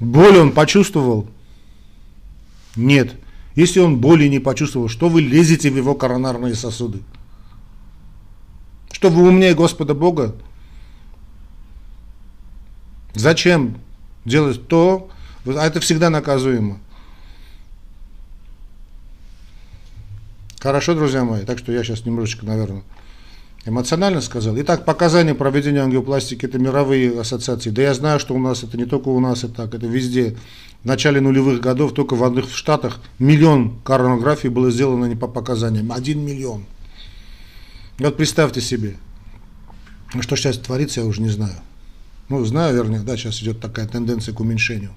Боль 0.00 0.38
он 0.38 0.52
почувствовал? 0.52 1.28
Нет. 2.74 3.14
Если 3.54 3.80
он 3.80 4.00
боли 4.00 4.26
не 4.26 4.38
почувствовал, 4.38 4.88
что 4.88 5.08
вы 5.08 5.20
лезете 5.20 5.70
в 5.70 5.76
его 5.76 5.94
коронарные 5.94 6.54
сосуды? 6.54 7.00
Что 8.90 9.10
вы 9.10 9.28
умнее 9.28 9.54
Господа 9.54 9.94
Бога? 9.94 10.34
Зачем 13.14 13.76
делать 14.24 14.66
то, 14.68 15.10
а 15.46 15.66
это 15.66 15.80
всегда 15.80 16.10
наказуемо. 16.10 16.78
Хорошо, 20.60 20.94
друзья 20.94 21.24
мои, 21.24 21.44
так 21.44 21.58
что 21.58 21.72
я 21.72 21.82
сейчас 21.82 22.04
немножечко, 22.04 22.44
наверное, 22.44 22.82
эмоционально 23.64 24.20
сказал. 24.20 24.58
Итак, 24.58 24.84
показания 24.84 25.34
проведения 25.34 25.82
ангиопластики– 25.82 26.44
это 26.46 26.58
мировые 26.58 27.20
ассоциации. 27.20 27.70
Да 27.70 27.82
я 27.82 27.94
знаю, 27.94 28.20
что 28.20 28.34
у 28.34 28.38
нас 28.38 28.62
это 28.62 28.76
не 28.76 28.86
только 28.86 29.08
у 29.08 29.20
нас 29.20 29.44
это 29.44 29.54
так, 29.54 29.74
это 29.74 29.86
везде. 29.86 30.36
В 30.82 30.86
начале 30.86 31.20
нулевых 31.20 31.60
годов 31.60 31.92
только 31.92 32.14
в 32.14 32.24
одних 32.24 32.48
штатах 32.50 33.00
миллион 33.18 33.78
коронографий 33.84 34.48
было 34.48 34.70
сделано 34.70 35.04
не 35.04 35.16
по 35.16 35.28
показаниям. 35.28 35.92
Один 35.92 36.24
миллион. 36.24 36.64
Вот 37.98 38.16
представьте 38.16 38.62
себе, 38.62 38.96
что 40.20 40.36
сейчас 40.36 40.56
творится, 40.56 41.00
я 41.00 41.06
уже 41.06 41.20
не 41.20 41.28
знаю. 41.28 41.56
Ну, 42.30 42.42
знаю, 42.44 42.74
вернее, 42.74 43.00
да, 43.00 43.16
сейчас 43.16 43.42
идет 43.42 43.60
такая 43.60 43.86
тенденция 43.86 44.32
к 44.32 44.40
уменьшению. 44.40 44.92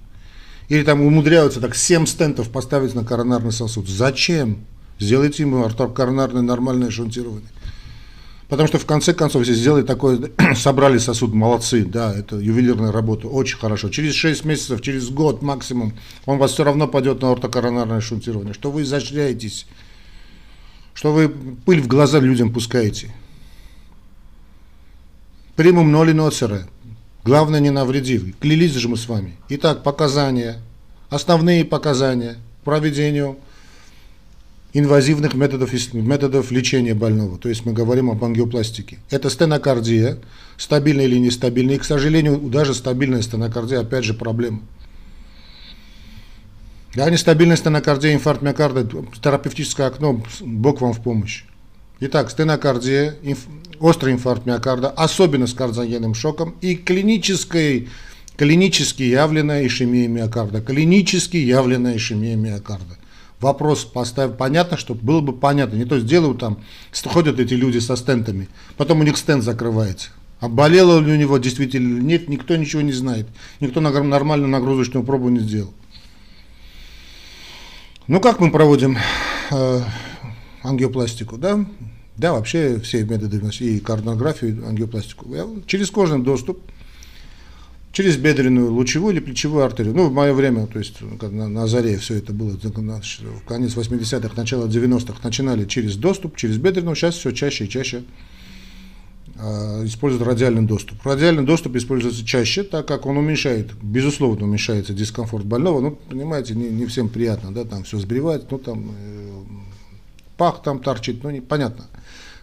Или 0.69 0.83
там 0.83 1.01
умудряются 1.01 1.59
так 1.59 1.75
7 1.75 2.05
стентов 2.05 2.49
поставить 2.49 2.95
на 2.95 3.03
коронарный 3.03 3.51
сосуд. 3.51 3.89
Зачем? 3.89 4.59
Сделайте 4.99 5.43
ему 5.43 5.67
коронарное 5.69 6.43
нормальное 6.43 6.91
шунтирование. 6.91 7.49
Потому 8.49 8.67
что 8.67 8.77
в 8.77 8.85
конце 8.85 9.13
концов, 9.13 9.41
если 9.41 9.53
сделали 9.53 9.83
такое, 9.83 10.31
собрали 10.55 10.97
сосуд, 10.97 11.33
молодцы, 11.33 11.85
да, 11.85 12.13
это 12.13 12.35
ювелирная 12.37 12.91
работа, 12.91 13.27
очень 13.27 13.57
хорошо. 13.57 13.89
Через 13.89 14.13
6 14.15 14.45
месяцев, 14.45 14.81
через 14.81 15.09
год 15.09 15.41
максимум, 15.41 15.93
он 16.25 16.37
вас 16.37 16.51
все 16.51 16.63
равно 16.63 16.87
пойдет 16.87 17.21
на 17.21 17.31
ортокоронарное 17.31 18.01
шунтирование. 18.01 18.53
Что 18.53 18.71
вы 18.71 18.83
изощряетесь? 18.83 19.65
Что 20.93 21.11
вы 21.11 21.29
пыль 21.29 21.81
в 21.81 21.87
глаза 21.87 22.19
людям 22.19 22.53
пускаете? 22.53 23.11
Примум 25.55 25.91
ноли 25.91 26.11
ноцере. 26.11 26.67
Главное, 27.23 27.59
не 27.59 27.69
навреди. 27.69 28.35
Клялись 28.39 28.73
же 28.73 28.89
мы 28.89 28.97
с 28.97 29.07
вами. 29.07 29.37
Итак, 29.49 29.83
показания, 29.83 30.59
основные 31.09 31.63
показания 31.63 32.37
проведению 32.63 33.37
инвазивных 34.73 35.35
методов, 35.35 35.71
методов 35.93 36.51
лечения 36.51 36.95
больного. 36.95 37.37
То 37.37 37.47
есть 37.47 37.65
мы 37.65 37.73
говорим 37.73 38.09
об 38.09 38.23
ангиопластике. 38.23 38.97
Это 39.09 39.29
стенокардия, 39.29 40.17
стабильная 40.57 41.05
или 41.05 41.17
нестабильная. 41.17 41.75
И, 41.75 41.79
к 41.79 41.83
сожалению, 41.83 42.37
даже 42.37 42.73
стабильная 42.73 43.21
стенокардия, 43.21 43.79
опять 43.79 44.03
же, 44.03 44.13
проблема. 44.13 44.61
Да, 46.95 47.09
нестабильная 47.09 47.55
стенокардия, 47.55 48.13
инфаркт 48.13 48.41
миокарда, 48.41 48.87
терапевтическое 49.21 49.87
окно, 49.87 50.23
Бог 50.41 50.81
вам 50.81 50.93
в 50.93 51.01
помощь. 51.01 51.45
Итак, 51.99 52.29
стенокардия, 52.29 53.15
инф, 53.23 53.45
острый 53.79 54.13
инфаркт 54.13 54.45
миокарда, 54.45 54.89
особенно 54.89 55.47
с 55.47 55.53
кардиогенным 55.53 56.13
шоком, 56.13 56.55
и 56.61 56.75
клинической, 56.75 57.89
клинически 58.37 59.03
явленная 59.03 59.65
ишемия 59.65 60.07
миокарда. 60.07 60.61
Клинически 60.61 61.37
явленная 61.37 61.97
ишемия 61.97 62.35
миокарда. 62.35 62.97
Вопрос 63.43 63.83
поставь, 63.83 64.37
понятно, 64.37 64.77
чтобы 64.77 65.01
было 65.01 65.19
бы 65.19 65.33
понятно. 65.33 65.75
Не 65.75 65.83
то 65.83 65.95
есть 65.95 66.07
делают 66.07 66.39
там, 66.39 66.59
ходят 67.03 67.41
эти 67.41 67.53
люди 67.55 67.79
со 67.79 67.97
стентами, 67.97 68.47
потом 68.77 69.01
у 69.01 69.03
них 69.03 69.17
стенд 69.17 69.43
закрывается. 69.43 70.11
А 70.39 70.47
болело 70.47 70.97
ли 71.01 71.11
у 71.11 71.15
него 71.17 71.37
действительно 71.39 71.97
или 71.97 72.01
нет, 72.01 72.29
никто 72.29 72.55
ничего 72.55 72.81
не 72.81 72.93
знает. 72.93 73.27
Никто 73.59 73.81
нормальную 73.81 74.47
нагрузочную 74.47 75.05
пробу 75.05 75.27
не 75.27 75.39
сделал. 75.39 75.73
Ну 78.07 78.21
как 78.21 78.39
мы 78.39 78.49
проводим 78.49 78.97
э, 79.51 79.81
ангиопластику, 80.61 81.37
да? 81.37 81.65
Да, 82.15 82.31
вообще 82.31 82.79
все 82.79 83.03
методы 83.03 83.41
и 83.59 83.79
кардиографию, 83.81 84.57
и 84.57 84.65
ангиопластику. 84.65 85.27
Через 85.67 85.91
кожный 85.91 86.19
доступ, 86.19 86.61
через 87.93 88.17
бедренную, 88.17 88.73
лучевую 88.73 89.13
или 89.13 89.21
плечевую 89.21 89.63
артерию. 89.63 89.95
Ну, 89.95 90.09
в 90.09 90.13
мое 90.13 90.33
время, 90.33 90.65
то 90.65 90.79
есть 90.79 90.95
на, 91.01 91.47
на 91.47 91.67
заре 91.67 91.97
все 91.97 92.15
это 92.15 92.33
было, 92.33 92.49
в 92.49 93.45
конец 93.45 93.75
80-х, 93.77 94.33
начало 94.35 94.67
90-х, 94.67 95.19
начинали 95.23 95.65
через 95.65 95.95
доступ, 95.95 96.35
через 96.35 96.57
бедренную, 96.57 96.95
сейчас 96.95 97.15
все 97.15 97.31
чаще 97.31 97.65
и 97.65 97.69
чаще 97.69 98.03
э, 99.35 99.85
используют 99.85 100.27
радиальный 100.27 100.63
доступ. 100.63 101.05
Радиальный 101.05 101.43
доступ 101.43 101.75
используется 101.75 102.25
чаще, 102.25 102.63
так 102.63 102.87
как 102.87 103.05
он 103.05 103.15
уменьшает, 103.17 103.71
безусловно, 103.83 104.45
уменьшается 104.45 104.93
дискомфорт 104.93 105.45
больного. 105.45 105.79
Ну, 105.79 105.91
понимаете, 105.91 106.55
не, 106.55 106.69
не 106.69 106.87
всем 106.87 107.09
приятно, 107.09 107.53
да, 107.53 107.63
там 107.63 107.83
все 107.83 107.99
сбривать, 107.99 108.49
ну, 108.49 108.57
там 108.57 108.91
э, 108.97 109.41
пах 110.35 110.63
там 110.63 110.79
торчит, 110.79 111.23
ну, 111.23 111.29
непонятно. 111.29 111.85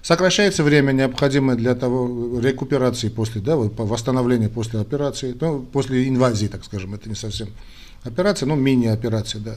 Сокращается 0.02 0.64
время, 0.64 0.92
необходимое 0.92 1.56
для 1.56 1.74
того 1.74 2.40
рекуперации 2.40 3.08
после, 3.10 3.42
да, 3.42 3.56
восстановления 3.56 4.48
после 4.48 4.80
операции, 4.80 5.36
ну, 5.38 5.60
после 5.60 6.08
инвазии, 6.08 6.46
так 6.46 6.64
скажем, 6.64 6.94
это 6.94 7.08
не 7.08 7.14
совсем 7.14 7.48
операция, 8.02 8.46
но 8.46 8.54
мини-операция, 8.54 9.40
да. 9.40 9.56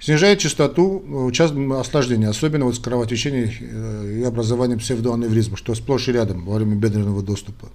Снижает 0.00 0.38
частоту 0.38 1.30
э, 1.30 1.74
осложнения, 1.74 2.30
особенно 2.30 2.64
вот 2.64 2.74
с 2.74 2.78
кровотечением 2.78 3.50
э, 3.60 4.20
и 4.20 4.22
образованием 4.22 4.78
псевдоаневризма, 4.78 5.58
что 5.58 5.74
сплошь 5.74 6.08
и 6.08 6.12
рядом 6.12 6.46
во 6.46 6.56
время 6.56 6.76
бедренного 6.76 7.22
доступа. 7.22 7.68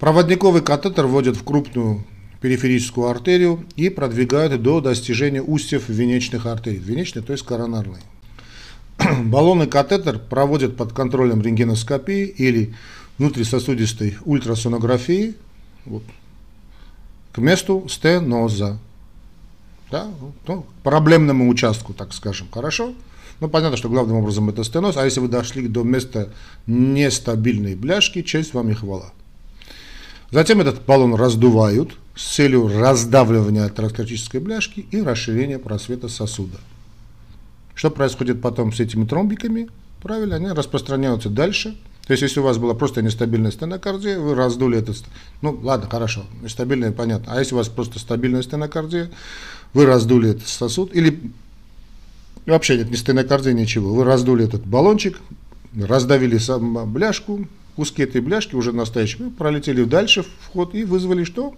Проводниковый 0.00 0.62
катетер 0.62 1.06
вводят 1.06 1.36
в 1.36 1.44
крупную 1.44 2.04
периферическую 2.40 3.08
артерию 3.08 3.66
и 3.76 3.90
продвигают 3.90 4.62
до 4.62 4.80
достижения 4.80 5.42
устьев 5.42 5.90
венечных 5.90 6.46
артерий. 6.46 6.78
Венечные, 6.78 7.22
то 7.22 7.32
есть 7.32 7.44
коронарные. 7.44 8.00
Баллонный 9.24 9.66
катетер 9.66 10.18
проводят 10.18 10.76
под 10.76 10.92
контролем 10.92 11.42
рентгеноскопии 11.42 12.26
или 12.26 12.74
внутрисосудистой 13.18 14.16
ультрасонографии 14.24 15.34
вот, 15.84 16.02
к 17.32 17.38
месту 17.38 17.86
стеноза. 17.88 18.78
Да? 19.90 20.08
Ну, 20.46 20.66
проблемному 20.82 21.48
участку, 21.48 21.92
так 21.92 22.12
скажем. 22.12 22.48
Хорошо? 22.52 22.94
Ну, 23.40 23.48
понятно, 23.48 23.76
что 23.76 23.88
главным 23.88 24.18
образом 24.18 24.48
это 24.48 24.64
стеноз, 24.64 24.96
а 24.96 25.04
если 25.04 25.20
вы 25.20 25.28
дошли 25.28 25.66
до 25.68 25.82
места 25.82 26.32
нестабильной 26.66 27.74
бляшки, 27.74 28.22
честь 28.22 28.54
вам 28.54 28.70
и 28.70 28.74
хвала. 28.74 29.12
Затем 30.30 30.60
этот 30.60 30.84
баллон 30.86 31.14
раздувают 31.14 31.96
с 32.14 32.36
целью 32.36 32.68
раздавливания 32.68 33.64
атеросклеротической 33.66 34.40
бляшки 34.40 34.86
и 34.90 35.02
расширения 35.02 35.58
просвета 35.58 36.08
сосуда. 36.08 36.58
Что 37.74 37.90
происходит 37.90 38.40
потом 38.40 38.72
с 38.72 38.80
этими 38.80 39.06
тромбиками? 39.06 39.68
Правильно, 40.02 40.36
они 40.36 40.48
распространяются 40.48 41.30
дальше 41.30 41.76
То 42.06 42.12
есть, 42.12 42.22
если 42.22 42.40
у 42.40 42.42
вас 42.42 42.58
была 42.58 42.74
просто 42.74 43.02
нестабильная 43.02 43.52
стенокардия, 43.52 44.18
вы 44.18 44.34
раздули 44.34 44.78
этот... 44.78 45.04
Ну, 45.40 45.58
ладно, 45.62 45.88
хорошо, 45.88 46.24
нестабильная, 46.42 46.90
понятно. 46.92 47.32
А 47.32 47.38
если 47.38 47.54
у 47.54 47.58
вас 47.58 47.68
просто 47.68 47.98
стабильная 48.00 48.42
стенокардия, 48.42 49.10
вы 49.72 49.86
раздули 49.86 50.30
этот 50.30 50.48
сосуд, 50.48 50.94
или 50.94 51.20
вообще 52.46 52.76
нет 52.76 52.90
ни 52.90 52.96
стенокардии, 52.96 53.50
ничего. 53.50 53.94
Вы 53.94 54.04
раздули 54.04 54.44
этот 54.44 54.66
баллончик, 54.66 55.20
раздавили 55.74 56.38
сам 56.38 56.92
бляшку, 56.92 57.46
куски 57.76 58.02
этой 58.02 58.20
бляшки 58.20 58.56
уже 58.56 58.72
настоящие, 58.72 59.30
пролетели 59.30 59.84
дальше 59.84 60.24
в 60.24 60.26
вход 60.40 60.74
и 60.74 60.84
вызвали 60.84 61.24
что? 61.24 61.54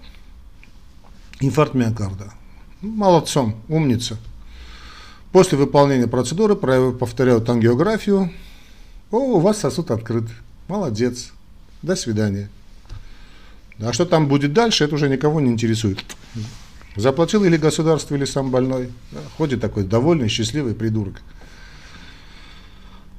Инфаркт 1.41 1.75
миокарда. 1.75 2.33
Молодцом, 2.83 3.57
умница. 3.69 4.19
После 5.35 5.59
выполнения 5.59 6.07
процедуры 6.07 6.55
повторяют 6.55 7.51
ангиографию. 7.51 8.31
О, 9.11 9.19
у 9.19 9.41
вас 9.41 9.59
сосуд 9.59 9.91
открыт. 9.91 10.23
Молодец. 10.69 11.33
До 11.83 11.97
свидания. 11.97 12.49
А 13.81 13.93
что 13.93 14.05
там 14.05 14.29
будет 14.29 14.53
дальше, 14.53 14.85
это 14.85 14.95
уже 14.95 15.09
никого 15.09 15.41
не 15.41 15.51
интересует. 15.51 15.99
Заплатил 16.95 17.43
или 17.43 17.57
государство, 17.57 18.15
или 18.15 18.25
сам 18.27 18.53
больной. 18.53 18.91
ходит 19.37 19.61
такой 19.61 19.83
довольный, 19.83 20.29
счастливый 20.29 20.73
придурок. 20.73 21.21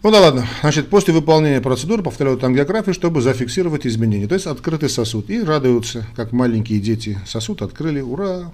Ну 0.02 0.10
да 0.10 0.22
ладно, 0.22 0.48
значит, 0.62 0.90
после 0.90 1.14
выполнения 1.14 1.60
процедуры 1.60 2.02
повторяют 2.02 2.46
ангиографию, 2.46 2.94
чтобы 2.94 3.22
зафиксировать 3.22 3.86
изменения. 3.86 4.28
То 4.28 4.36
есть 4.36 4.48
открытый 4.48 4.88
сосуд. 4.88 5.30
И 5.30 5.44
радуются, 5.44 6.08
как 6.16 6.32
маленькие 6.32 6.80
дети. 6.80 7.20
Сосуд 7.26 7.62
открыли, 7.62 8.00
ура! 8.00 8.54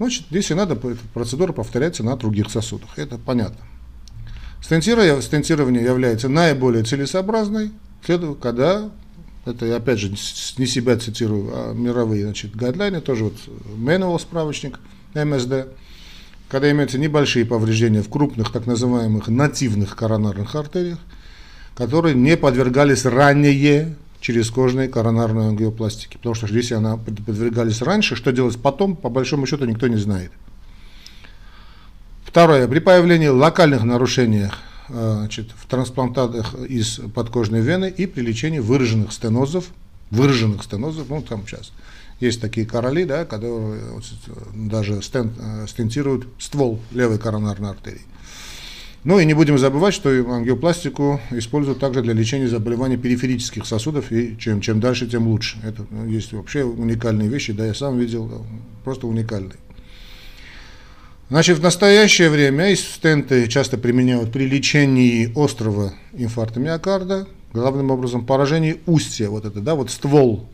Значит, 0.00 0.24
если 0.30 0.54
надо, 0.54 0.76
процедура 0.76 1.52
повторяется 1.52 2.02
на 2.02 2.16
других 2.16 2.50
сосудах. 2.50 2.98
Это 2.98 3.18
понятно. 3.18 3.58
Стентирование, 4.62 5.84
является 5.84 6.30
наиболее 6.30 6.84
целесообразной, 6.84 7.70
когда, 8.40 8.90
это 9.44 9.66
я 9.66 9.76
опять 9.76 9.98
же 9.98 10.08
не 10.08 10.66
себя 10.66 10.96
цитирую, 10.96 11.50
а 11.52 11.74
мировые 11.74 12.24
значит, 12.24 12.56
гайдлайны, 12.56 13.02
тоже 13.02 13.24
вот 13.24 13.34
manual 13.76 14.18
справочник 14.18 14.80
МСД, 15.12 15.68
когда 16.48 16.70
имеются 16.70 16.98
небольшие 16.98 17.44
повреждения 17.44 18.02
в 18.02 18.08
крупных 18.08 18.52
так 18.52 18.64
называемых 18.66 19.28
нативных 19.28 19.96
коронарных 19.96 20.54
артериях, 20.54 20.98
которые 21.74 22.14
не 22.14 22.38
подвергались 22.38 23.04
ранее 23.04 23.96
через 24.20 24.50
кожные 24.50 24.88
коронарной 24.88 25.48
ангиопластики. 25.48 26.16
Потому 26.16 26.34
что 26.34 26.46
если 26.46 26.74
она 26.74 26.96
подвергались 26.96 27.82
раньше, 27.82 28.16
что 28.16 28.32
делать 28.32 28.60
потом, 28.60 28.96
по 28.96 29.08
большому 29.08 29.46
счету 29.46 29.64
никто 29.64 29.88
не 29.88 29.96
знает. 29.96 30.30
Второе. 32.24 32.68
При 32.68 32.78
появлении 32.78 33.28
локальных 33.28 33.82
нарушений 33.82 34.50
э, 34.88 35.14
значит, 35.18 35.50
в 35.56 35.66
трансплантатах 35.66 36.54
из 36.54 37.00
подкожной 37.14 37.60
вены 37.60 37.92
и 37.94 38.06
при 38.06 38.20
лечении 38.20 38.60
выраженных 38.60 39.12
стенозов, 39.12 39.70
выраженных 40.10 40.62
стенозов, 40.62 41.08
ну 41.08 41.22
там 41.22 41.44
сейчас 41.46 41.72
есть 42.20 42.40
такие 42.40 42.66
короли, 42.66 43.04
да, 43.04 43.24
которые 43.24 43.80
даже 44.54 45.02
стент, 45.02 45.32
э, 45.38 45.66
стентируют 45.66 46.28
ствол 46.38 46.78
левой 46.92 47.18
коронарной 47.18 47.70
артерии. 47.70 48.02
Ну 49.02 49.18
и 49.18 49.24
не 49.24 49.32
будем 49.32 49.56
забывать, 49.56 49.94
что 49.94 50.10
ангиопластику 50.10 51.20
используют 51.30 51.78
также 51.78 52.02
для 52.02 52.12
лечения 52.12 52.48
заболеваний 52.48 52.98
периферических 52.98 53.64
сосудов, 53.64 54.12
и 54.12 54.36
чем, 54.38 54.60
чем 54.60 54.78
дальше, 54.78 55.06
тем 55.06 55.26
лучше. 55.26 55.56
Это 55.64 55.86
ну, 55.90 56.06
есть 56.06 56.32
вообще 56.32 56.64
уникальные 56.64 57.28
вещи, 57.28 57.54
да, 57.54 57.64
я 57.64 57.72
сам 57.72 57.98
видел, 57.98 58.44
просто 58.84 59.06
уникальные. 59.06 59.56
Значит, 61.30 61.58
в 61.58 61.62
настоящее 61.62 62.28
время 62.28 62.76
стенты 62.76 63.46
часто 63.48 63.78
применяют 63.78 64.32
при 64.32 64.46
лечении 64.46 65.32
острого 65.34 65.94
инфаркта 66.12 66.60
миокарда, 66.60 67.26
главным 67.54 67.90
образом 67.90 68.26
поражение 68.26 68.78
устья, 68.84 69.30
вот 69.30 69.46
это, 69.46 69.60
да, 69.60 69.76
вот 69.76 69.90
ствол 69.90 70.46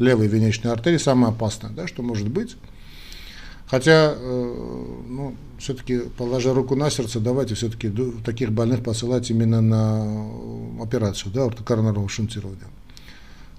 левой 0.00 0.26
венечной 0.26 0.72
артерии, 0.72 0.98
самое 0.98 1.32
опасное, 1.32 1.70
да, 1.70 1.86
что 1.86 2.02
может 2.02 2.28
быть. 2.28 2.56
Хотя, 3.72 4.14
э, 4.14 4.54
ну, 5.08 5.34
все-таки, 5.58 6.00
положа 6.18 6.52
руку 6.52 6.76
на 6.76 6.90
сердце, 6.90 7.20
давайте 7.20 7.54
все-таки 7.54 7.90
таких 8.22 8.52
больных 8.52 8.84
посылать 8.84 9.30
именно 9.30 9.62
на 9.62 10.82
операцию, 10.82 11.32
да, 11.32 11.48
коронарного 11.48 12.06
шунтирования. 12.06 12.66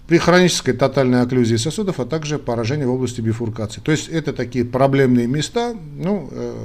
При 0.05 0.19
хронической 0.19 0.75
тотальной 0.75 1.23
окклюзии 1.23 1.55
сосудов, 1.55 1.99
а 1.99 2.05
также 2.05 2.37
поражение 2.37 2.85
в 2.85 2.91
области 2.91 3.21
бифуркации. 3.21 3.81
То 3.81 3.91
есть 3.91 4.07
это 4.07 4.33
такие 4.33 4.65
проблемные 4.65 5.25
места, 5.25 5.75
ну, 5.95 6.29
э, 6.31 6.63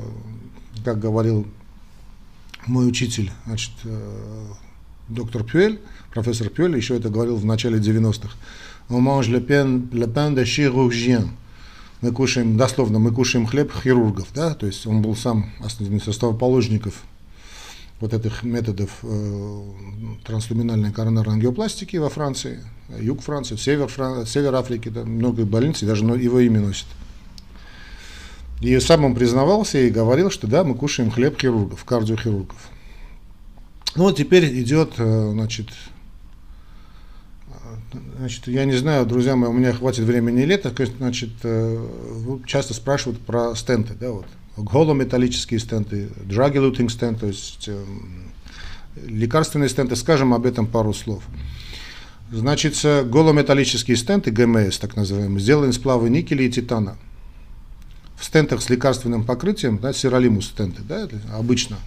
как 0.85 0.99
говорил 0.99 1.47
мой 2.67 2.87
учитель, 2.87 3.31
значит, 3.47 3.73
э, 3.85 4.45
доктор 5.09 5.43
Пюэль, 5.43 5.81
профессор 6.13 6.51
Пюэль, 6.51 6.77
еще 6.77 6.99
это 6.99 7.09
говорил 7.09 7.37
в 7.37 7.47
начале 7.47 7.79
90-х. 7.79 8.37
On 8.91 9.01
mange 9.01 9.31
le 9.31 9.41
pain, 9.41 9.89
le 9.91 10.07
pain 10.07 10.33
de 10.33 10.45
chirurgien 10.45 11.31
мы 12.01 12.13
кушаем, 12.13 12.57
дословно, 12.57 12.99
мы 12.99 13.13
кушаем 13.13 13.47
хлеб 13.47 13.73
хирургов, 13.73 14.29
да, 14.35 14.55
то 14.55 14.67
есть 14.67 14.87
он 14.87 15.03
был 15.03 15.17
сам 15.17 15.51
один 15.61 15.97
из 15.97 16.07
основоположников 16.07 17.03
вот 18.01 18.15
этих 18.15 18.45
методов 18.45 18.91
э, 19.03 19.63
транслюминальной 20.25 20.93
коронарной 20.93 21.35
ангиопластики 21.35 21.97
во 21.97 22.09
Франции, 22.09 22.61
юг 23.01 23.23
Франции, 23.23 23.57
север, 23.57 23.89
Фран... 23.89 24.25
север 24.27 24.55
Африки, 24.55 24.89
да, 24.89 25.05
много 25.05 25.45
больниц, 25.45 25.83
даже 25.83 26.05
его 26.05 26.39
имя 26.41 26.61
носит. 26.61 26.87
И 28.61 28.79
сам 28.81 29.05
он 29.05 29.15
признавался 29.15 29.79
и 29.79 29.91
говорил, 29.91 30.31
что 30.31 30.47
да, 30.47 30.65
мы 30.65 30.75
кушаем 30.75 31.11
хлеб 31.11 31.41
хирургов, 31.41 31.85
кардиохирургов. 31.85 32.59
Ну 33.97 34.05
вот 34.05 34.17
теперь 34.17 34.61
идет, 34.61 34.95
э, 34.99 35.31
значит, 35.33 35.69
Значит, 38.19 38.47
я 38.49 38.65
не 38.65 38.77
знаю, 38.77 39.07
друзья 39.07 39.35
мои, 39.35 39.49
у 39.49 39.53
меня 39.53 39.73
хватит 39.73 40.05
времени 40.05 40.43
или 40.43 40.55
это, 40.55 40.73
значит, 40.99 41.31
э, 41.43 41.87
часто 42.47 42.75
спрашивают 42.75 43.19
про 43.21 43.55
стенты, 43.55 43.95
да, 43.95 44.11
вот, 44.11 44.27
голометаллические 44.59 45.59
стенты, 45.59 46.09
drug-eluting 46.27 46.91
стенты, 46.91 47.21
то 47.21 47.27
есть 47.29 47.65
э, 47.69 47.85
лекарственные 49.07 49.71
стенты, 49.71 49.97
скажем 49.97 50.35
об 50.35 50.45
этом 50.45 50.67
пару 50.67 50.93
слов. 50.93 51.23
Значит, 52.31 52.77
голометаллические 52.85 53.97
стенты, 53.97 54.31
ГМС, 54.31 54.79
так 54.79 54.97
называемые, 54.97 55.41
сделаны 55.41 55.71
из 55.71 55.77
сплава 55.77 56.07
никеля 56.09 56.45
и 56.45 56.51
титана. 56.51 56.99
В 58.19 58.25
стентах 58.25 58.61
с 58.61 58.69
лекарственным 58.69 59.25
покрытием, 59.25 59.79
да, 59.79 59.95
сиролимус 59.95 60.49
стенты, 60.49 60.83
да, 60.83 61.09
обычно, 61.33 61.79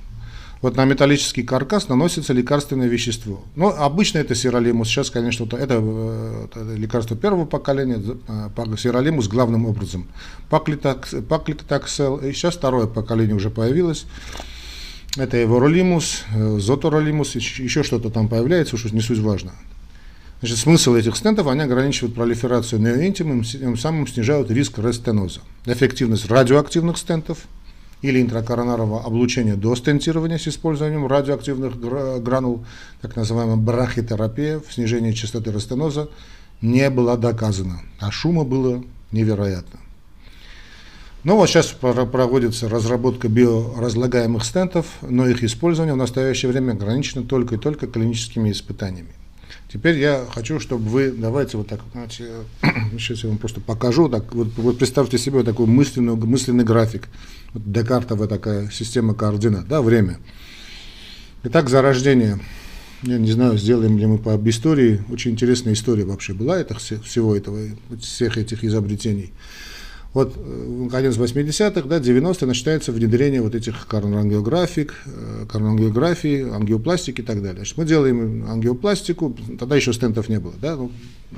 вот 0.62 0.76
на 0.76 0.86
металлический 0.86 1.42
каркас 1.42 1.90
наносится 1.90 2.34
лекарственное 2.34 2.88
вещество. 2.88 3.44
Но 3.56 3.70
обычно 3.70 4.20
это 4.20 4.36
сиролимус. 4.36 4.88
Сейчас, 4.88 5.10
конечно, 5.10 5.46
это, 5.46 5.58
это, 5.58 5.74
это 6.46 6.74
лекарство 6.76 7.18
первого 7.18 7.46
поколения, 7.46 8.00
э, 8.28 8.78
сиролимус 8.78 9.28
главным 9.28 9.66
образом. 9.66 10.08
Паклитаксел, 10.50 12.18
и 12.18 12.32
сейчас 12.32 12.56
второе 12.56 12.86
поколение 12.86 13.36
уже 13.36 13.50
появилось. 13.50 14.06
Это 15.18 15.44
эворолимус, 15.44 16.24
э, 16.34 16.60
зоторолимус, 16.60 17.36
еще 17.36 17.82
что-то 17.82 18.12
там 18.12 18.28
появляется, 18.28 18.76
уж 18.76 18.86
не 18.92 19.02
суть 19.02 19.20
важно. 19.20 19.54
Значит, 20.42 20.60
смысл 20.60 20.94
этих 20.94 21.16
стентов, 21.16 21.48
они 21.48 21.62
ограничивают 21.62 22.16
пролиферацию 22.16 22.82
неоинтима, 22.82 23.44
тем 23.44 23.78
самым 23.78 24.08
снижают 24.08 24.52
риск 24.52 24.78
рестеноза. 24.78 25.42
Эффективность 25.66 26.30
радиоактивных 26.30 27.00
стентов– 27.00 27.40
или 28.02 28.22
интракоронарного 28.22 29.04
облучения 29.04 29.56
до 29.56 29.76
стентирования 29.76 30.38
с 30.38 30.48
использованием 30.48 31.06
радиоактивных 31.08 31.80
гранул, 32.24 32.66
так 33.02 33.16
называемая 33.16 33.58
брахитерапия 33.58 34.60
в 34.60 34.74
снижении 34.74 35.12
частоты 35.12 35.52
растеноза, 35.52 36.10
не 36.62 36.90
была 36.90 37.18
доказана, 37.18 37.82
а 38.00 38.12
шума 38.12 38.44
было 38.44 38.84
невероятно. 39.12 39.80
Но 41.24 41.38
вот 41.38 41.48
сейчас 41.50 41.68
проводится 41.68 42.68
разработка 42.68 43.30
биоразлагаемых 43.30 44.44
стентов, 44.44 44.88
но 45.02 45.28
их 45.28 45.44
использование 45.44 45.94
в 45.94 45.98
настоящее 45.98 46.52
время 46.52 46.72
ограничено 46.72 47.24
только 47.24 47.56
и 47.56 47.58
только 47.60 47.86
клиническими 47.86 48.52
испытаниями. 48.52 49.14
Теперь 49.72 49.98
я 49.98 50.26
хочу, 50.34 50.60
чтобы 50.60 50.90
вы, 50.90 51.12
давайте 51.12 51.58
вот 51.58 51.68
так, 51.68 51.82
знаете, 51.94 52.30
сейчас 52.92 53.24
я 53.24 53.30
вам 53.30 53.38
просто 53.38 53.62
покажу, 53.62 54.10
так, 54.10 54.34
вот, 54.34 54.50
вот 54.58 54.78
представьте 54.78 55.18
себе 55.18 55.38
вот 55.38 55.46
такой 55.46 55.66
мысленный, 55.66 56.16
мысленный 56.16 56.64
график. 56.64 57.08
Вот 57.54 57.72
Декартова 57.72 58.28
такая 58.28 58.70
система 58.70 59.14
координат, 59.14 59.68
да, 59.68 59.82
время. 59.82 60.20
Итак, 61.44 61.70
зарождение. 61.70 62.40
Я 63.04 63.18
не 63.18 63.32
знаю, 63.32 63.58
сделаем 63.58 63.98
ли 63.98 64.06
мы 64.06 64.20
по 64.20 64.40
истории. 64.48 65.02
Очень 65.10 65.32
интересная 65.32 65.74
история 65.74 66.06
вообще 66.06 66.34
была 66.34 66.60
это, 66.60 66.76
всего 66.78 67.36
этого, 67.36 67.60
всех 68.00 68.38
этих 68.38 68.64
изобретений. 68.64 69.32
Вот 70.14 70.34
э, 70.36 70.88
конец 70.92 71.16
80-х, 71.16 71.88
да, 71.88 72.00
90-х 72.00 72.46
начинается 72.46 72.92
внедрение 72.92 73.42
вот 73.42 73.56
этих 73.56 73.88
коронангиографик, 73.88 74.94
э, 75.06 75.46
коронангиографии, 75.50 76.50
ангиопластики 76.54 77.22
и 77.22 77.24
так 77.24 77.38
далее. 77.38 77.58
Значит, 77.58 77.78
мы 77.78 77.86
делаем 77.86 78.46
ангиопластику, 78.50 79.38
тогда 79.58 79.78
еще 79.78 79.94
стентов 79.94 80.28
не 80.28 80.40
было, 80.40 80.54
да, 80.62 80.76
ну, 80.76 80.92
э, 81.32 81.36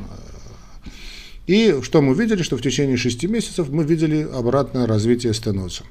и 1.46 1.82
что 1.84 2.02
мы 2.02 2.16
видели, 2.16 2.42
что 2.42 2.58
в 2.58 2.62
течение 2.62 2.98
6 2.98 3.26
месяцев 3.26 3.70
мы 3.70 3.84
видели 3.84 4.28
обратное 4.34 4.88
развитие 4.88 5.34
стеноза. 5.34 5.84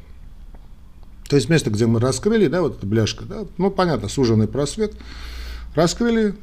То 1.28 1.36
есть 1.36 1.48
место, 1.48 1.70
где 1.70 1.86
мы 1.86 2.00
раскрыли, 2.00 2.48
да, 2.48 2.62
вот 2.62 2.78
эта 2.78 2.86
бляшка, 2.86 3.24
да, 3.24 3.44
ну 3.58 3.70
понятно, 3.70 4.08
суженный 4.08 4.48
просвет, 4.48 4.94
раскрыли, 5.76 6.34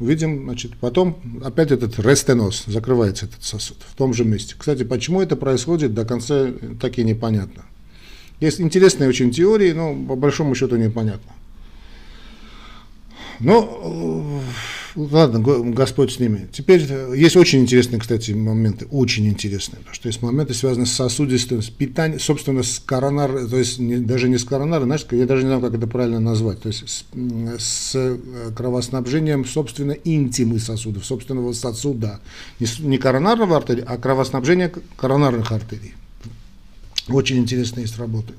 видим, 0.00 0.44
значит, 0.44 0.76
потом 0.78 1.18
опять 1.44 1.70
этот 1.70 1.98
рестеноз, 1.98 2.64
закрывается 2.66 3.26
этот 3.26 3.42
сосуд 3.42 3.78
в 3.86 3.94
том 3.96 4.14
же 4.14 4.24
месте. 4.24 4.54
Кстати, 4.56 4.82
почему 4.82 5.20
это 5.20 5.36
происходит, 5.36 5.94
до 5.94 6.04
конца 6.04 6.48
так 6.80 6.98
и 6.98 7.04
непонятно. 7.04 7.64
Есть 8.40 8.60
интересные 8.60 9.08
очень 9.08 9.30
теории, 9.30 9.72
но 9.72 9.94
по 9.94 10.14
большому 10.14 10.54
счету 10.54 10.76
непонятно. 10.76 11.32
Ну, 13.40 14.42
ладно, 14.98 15.40
Господь 15.40 16.12
с 16.12 16.18
ними. 16.18 16.48
Теперь 16.52 16.84
э, 16.88 17.14
есть 17.16 17.36
очень 17.36 17.60
интересные, 17.60 18.00
кстати, 18.00 18.32
моменты, 18.32 18.86
очень 18.90 19.26
интересные, 19.28 19.78
потому 19.78 19.94
что 19.94 20.08
есть 20.08 20.22
моменты, 20.22 20.54
связанные 20.54 20.86
с 20.86 20.92
сосудистым, 20.92 21.62
с 21.62 21.68
питанием, 21.68 22.20
собственно, 22.20 22.62
с 22.62 22.78
коронар, 22.78 23.46
то 23.48 23.56
есть 23.56 23.78
не, 23.78 23.96
даже 23.96 24.28
не 24.28 24.38
с 24.38 24.44
коронар, 24.44 24.82
знаешь, 24.82 25.06
я 25.10 25.26
даже 25.26 25.42
не 25.42 25.48
знаю, 25.48 25.60
как 25.60 25.74
это 25.74 25.86
правильно 25.86 26.20
назвать, 26.20 26.60
то 26.60 26.68
есть 26.68 26.88
с, 26.88 27.04
с 27.58 27.92
э, 27.94 28.18
кровоснабжением, 28.56 29.44
собственно, 29.44 29.92
интимы 29.92 30.58
сосудов, 30.58 31.04
собственного 31.04 31.52
сосуда. 31.52 32.20
Не, 32.58 32.66
не 32.80 32.98
коронарного 32.98 33.56
артерии, 33.56 33.84
а 33.86 33.96
кровоснабжение 33.96 34.72
коронарных 34.96 35.52
артерий. 35.52 35.94
Очень 37.08 37.38
интересные 37.38 37.82
есть 37.82 37.98
работы. 37.98 38.34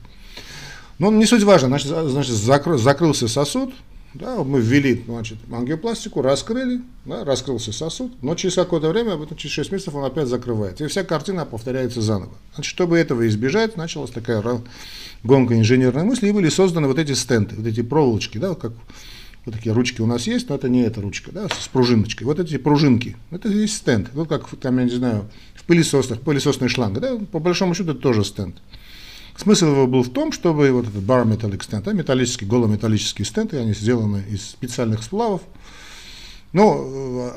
Но 1.00 1.12
не 1.12 1.26
суть 1.26 1.44
важно, 1.44 1.70
значит, 1.70 1.88
значит 1.88 2.36
закры, 2.36 2.78
закрылся 2.78 3.28
сосуд, 3.28 3.74
да, 4.14 4.44
мы 4.44 4.60
ввели 4.60 5.04
значит, 5.06 5.38
ангиопластику, 5.52 6.22
раскрыли, 6.22 6.82
да, 7.06 7.24
раскрылся 7.24 7.72
сосуд, 7.72 8.12
но 8.22 8.36
через 8.36 8.56
какое-то 8.56 8.90
время, 8.90 9.18
через 9.36 9.54
6 9.54 9.72
месяцев 9.72 9.96
он 9.96 10.04
опять 10.04 10.28
закрывается. 10.28 10.84
И 10.84 10.88
вся 10.88 11.04
картина 11.04 11.46
повторяется 11.46 12.02
заново. 12.02 12.34
Значит, 12.56 12.70
чтобы 12.70 12.98
этого 12.98 13.28
избежать, 13.28 13.78
началась 13.78 14.12
такая 14.12 14.44
гонка 15.24 15.58
инженерной 15.58 16.04
мысли, 16.04 16.28
и 16.28 16.32
были 16.32 16.50
созданы 16.50 16.88
вот 16.88 16.98
эти 16.98 17.14
стенты, 17.14 17.56
вот 17.56 17.68
эти 17.68 17.82
проволочки, 17.82 18.38
да, 18.38 18.56
как 18.56 18.74
вот 19.46 19.56
такие 19.56 19.74
ручки 19.74 20.02
у 20.02 20.06
нас 20.06 20.28
есть, 20.28 20.50
но 20.50 20.56
это 20.56 20.70
не 20.70 20.82
эта 20.82 21.02
ручка, 21.02 21.32
да, 21.32 21.48
с 21.48 21.68
пружиночкой. 21.68 22.26
Вот 22.26 22.40
эти 22.40 22.58
пружинки, 22.58 23.16
это 23.32 23.48
есть 23.50 23.78
стенд. 23.78 24.10
Вот 24.14 24.28
как 24.28 24.50
там, 24.58 24.78
я 24.80 24.84
не 24.84 24.92
знаю, 24.92 25.30
в 25.56 25.64
пылесосах, 25.66 26.20
пылесосный 26.22 26.68
шланг, 26.68 27.00
да, 27.00 27.18
по 27.32 27.40
большому 27.40 27.74
счету 27.74 27.92
это 27.92 28.02
тоже 28.02 28.24
стенд. 28.24 28.58
Смысл 29.40 29.68
его 29.68 29.88
был 29.88 30.04
в 30.04 30.10
том, 30.10 30.34
чтобы 30.34 30.70
вот 30.70 30.86
этот 30.86 31.02
bar 31.02 31.26
metallic 31.26 31.64
стенд, 31.64 31.88
а 31.88 31.94
металлический, 31.94 32.46
голометаллический 32.46 33.24
стенд, 33.24 33.54
и 33.54 33.58
они 33.58 33.74
сделаны 33.74 34.26
из 34.30 34.44
специальных 34.44 35.02
сплавов, 35.02 35.42
ну, 36.52 37.32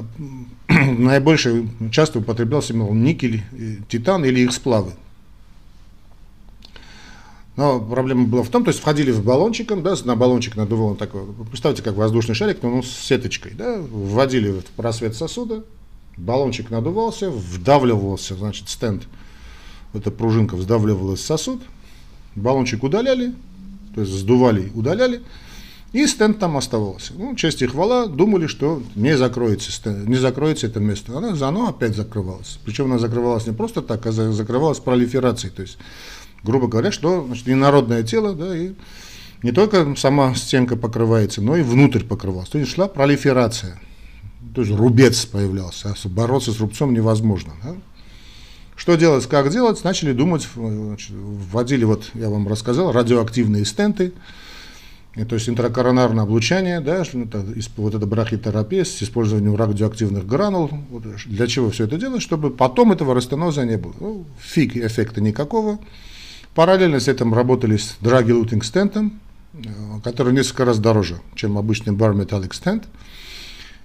э, 0.69 0.85
наибольше 0.99 1.69
часто 1.93 2.19
употреблялся 2.19 2.75
мол, 2.75 2.93
никель, 2.93 3.45
титан 3.89 4.25
или 4.25 4.41
их 4.41 4.53
сплавы. 4.53 4.95
Но 7.55 7.79
проблема 7.79 8.27
была 8.27 8.43
в 8.43 8.49
том, 8.49 8.65
то 8.65 8.71
есть 8.71 8.81
входили 8.81 9.13
в 9.13 9.23
баллончиком, 9.23 9.85
да, 9.85 9.95
на 10.05 10.17
баллончик 10.17 10.57
надувал 10.57 10.97
такой, 10.97 11.23
представьте, 11.51 11.85
как 11.85 11.95
воздушный 11.95 12.35
шарик, 12.35 12.65
но 12.65 12.71
ну, 12.71 12.83
с 12.83 12.91
сеточкой, 12.91 13.53
да, 13.55 13.79
вводили 13.79 14.51
в 14.51 14.65
просвет 14.75 15.15
сосуда, 15.15 15.63
баллончик 16.17 16.69
надувался, 16.69 17.31
вдавливался, 17.31 18.35
значит, 18.35 18.69
стенд, 18.69 19.05
эта 19.95 20.11
пружинка 20.11 20.57
вдавливалась 20.57 21.21
в 21.21 21.27
сосуд, 21.27 21.63
баллончик 22.35 22.83
удаляли, 22.83 23.35
то 23.95 24.01
есть 24.01 24.13
сдували, 24.13 24.71
удаляли, 24.75 25.23
и 25.93 26.07
стенд 26.07 26.39
там 26.39 26.57
оставался. 26.57 27.13
Ну, 27.15 27.35
честь 27.37 27.61
и 27.61 27.67
хвала, 27.67 28.07
думали, 28.07 28.47
что 28.47 28.83
не 28.95 29.17
закроется, 29.17 29.71
стенд, 29.71 30.09
не 30.09 30.17
закроется 30.17 30.67
это 30.67 30.81
место. 30.81 31.17
Она, 31.17 31.37
оно 31.47 31.69
опять 31.69 31.95
закрывалось. 31.95 32.59
Причем 32.65 32.87
она 32.87 32.99
закрывалась 32.99 33.47
не 33.47 33.53
просто 33.53 33.83
так, 33.83 34.07
а 34.07 34.13
закрывалась 34.13 34.79
пролиферацией. 34.79 35.53
То 35.53 35.63
есть, 35.63 35.77
грубо 36.43 36.67
говоря, 36.67 36.93
что 36.93 37.25
значит, 37.27 37.49
инородное 37.49 38.03
тело, 38.05 38.35
да, 38.35 38.57
и 38.57 38.73
не 39.43 39.53
только 39.53 39.95
сама 39.97 40.35
стенка 40.35 40.77
покрывается, 40.77 41.43
но 41.43 41.57
и 41.57 41.63
внутрь 41.63 42.05
покрывалась. 42.05 42.49
То 42.49 42.59
есть 42.59 42.71
шла 42.73 42.89
пролиферация. 42.89 43.79
То 44.55 44.63
есть 44.63 44.73
рубец 44.73 45.27
появлялся. 45.27 45.95
А 45.95 46.09
бороться 46.09 46.53
с 46.53 46.61
рубцом 46.61 46.95
невозможно. 46.95 47.53
Да? 47.63 47.75
Что 48.83 48.97
делать, 48.97 49.25
как 49.29 49.49
делать, 49.49 49.85
начали 49.85 50.13
думать, 50.13 50.49
значит, 50.57 51.13
вводили, 51.13 51.85
вот 51.85 52.11
я 52.15 52.29
вам 52.29 52.49
рассказал, 52.49 52.91
радиоактивные 52.91 53.65
стенты, 53.65 54.13
то 55.15 55.37
есть 55.37 55.49
интракоронарное 55.49 56.25
облучание, 56.25 56.81
да, 56.81 57.05
это, 57.05 57.47
вот 57.77 57.95
эта 57.95 58.07
брахитерапия 58.07 58.83
с 58.83 59.01
использованием 59.01 59.55
радиоактивных 59.55 60.27
гранул. 60.27 60.69
Вот, 60.91 61.05
для 61.27 61.47
чего 61.47 61.71
все 61.71 61.85
это 61.85 61.97
делать? 61.97 62.23
Чтобы 62.23 62.51
потом 62.51 62.91
этого 62.91 63.15
растеноза 63.15 63.65
не 63.65 63.77
было. 63.77 63.95
Ну, 64.01 64.25
фиг 64.41 64.77
эффекта 64.77 65.21
никакого. 65.21 65.79
Параллельно 66.57 66.99
с 66.99 67.07
этим 67.07 67.33
работали 67.33 67.77
с 67.77 67.95
драги-лутинг 68.01 68.65
стентом, 68.65 69.21
э, 69.55 69.69
который 70.03 70.33
несколько 70.33 70.65
раз 70.65 70.81
дороже, 70.81 71.21
чем 71.37 71.57
обычный 71.57 71.93
бар 71.93 72.15
металлик 72.15 72.53
стенд. 72.53 72.83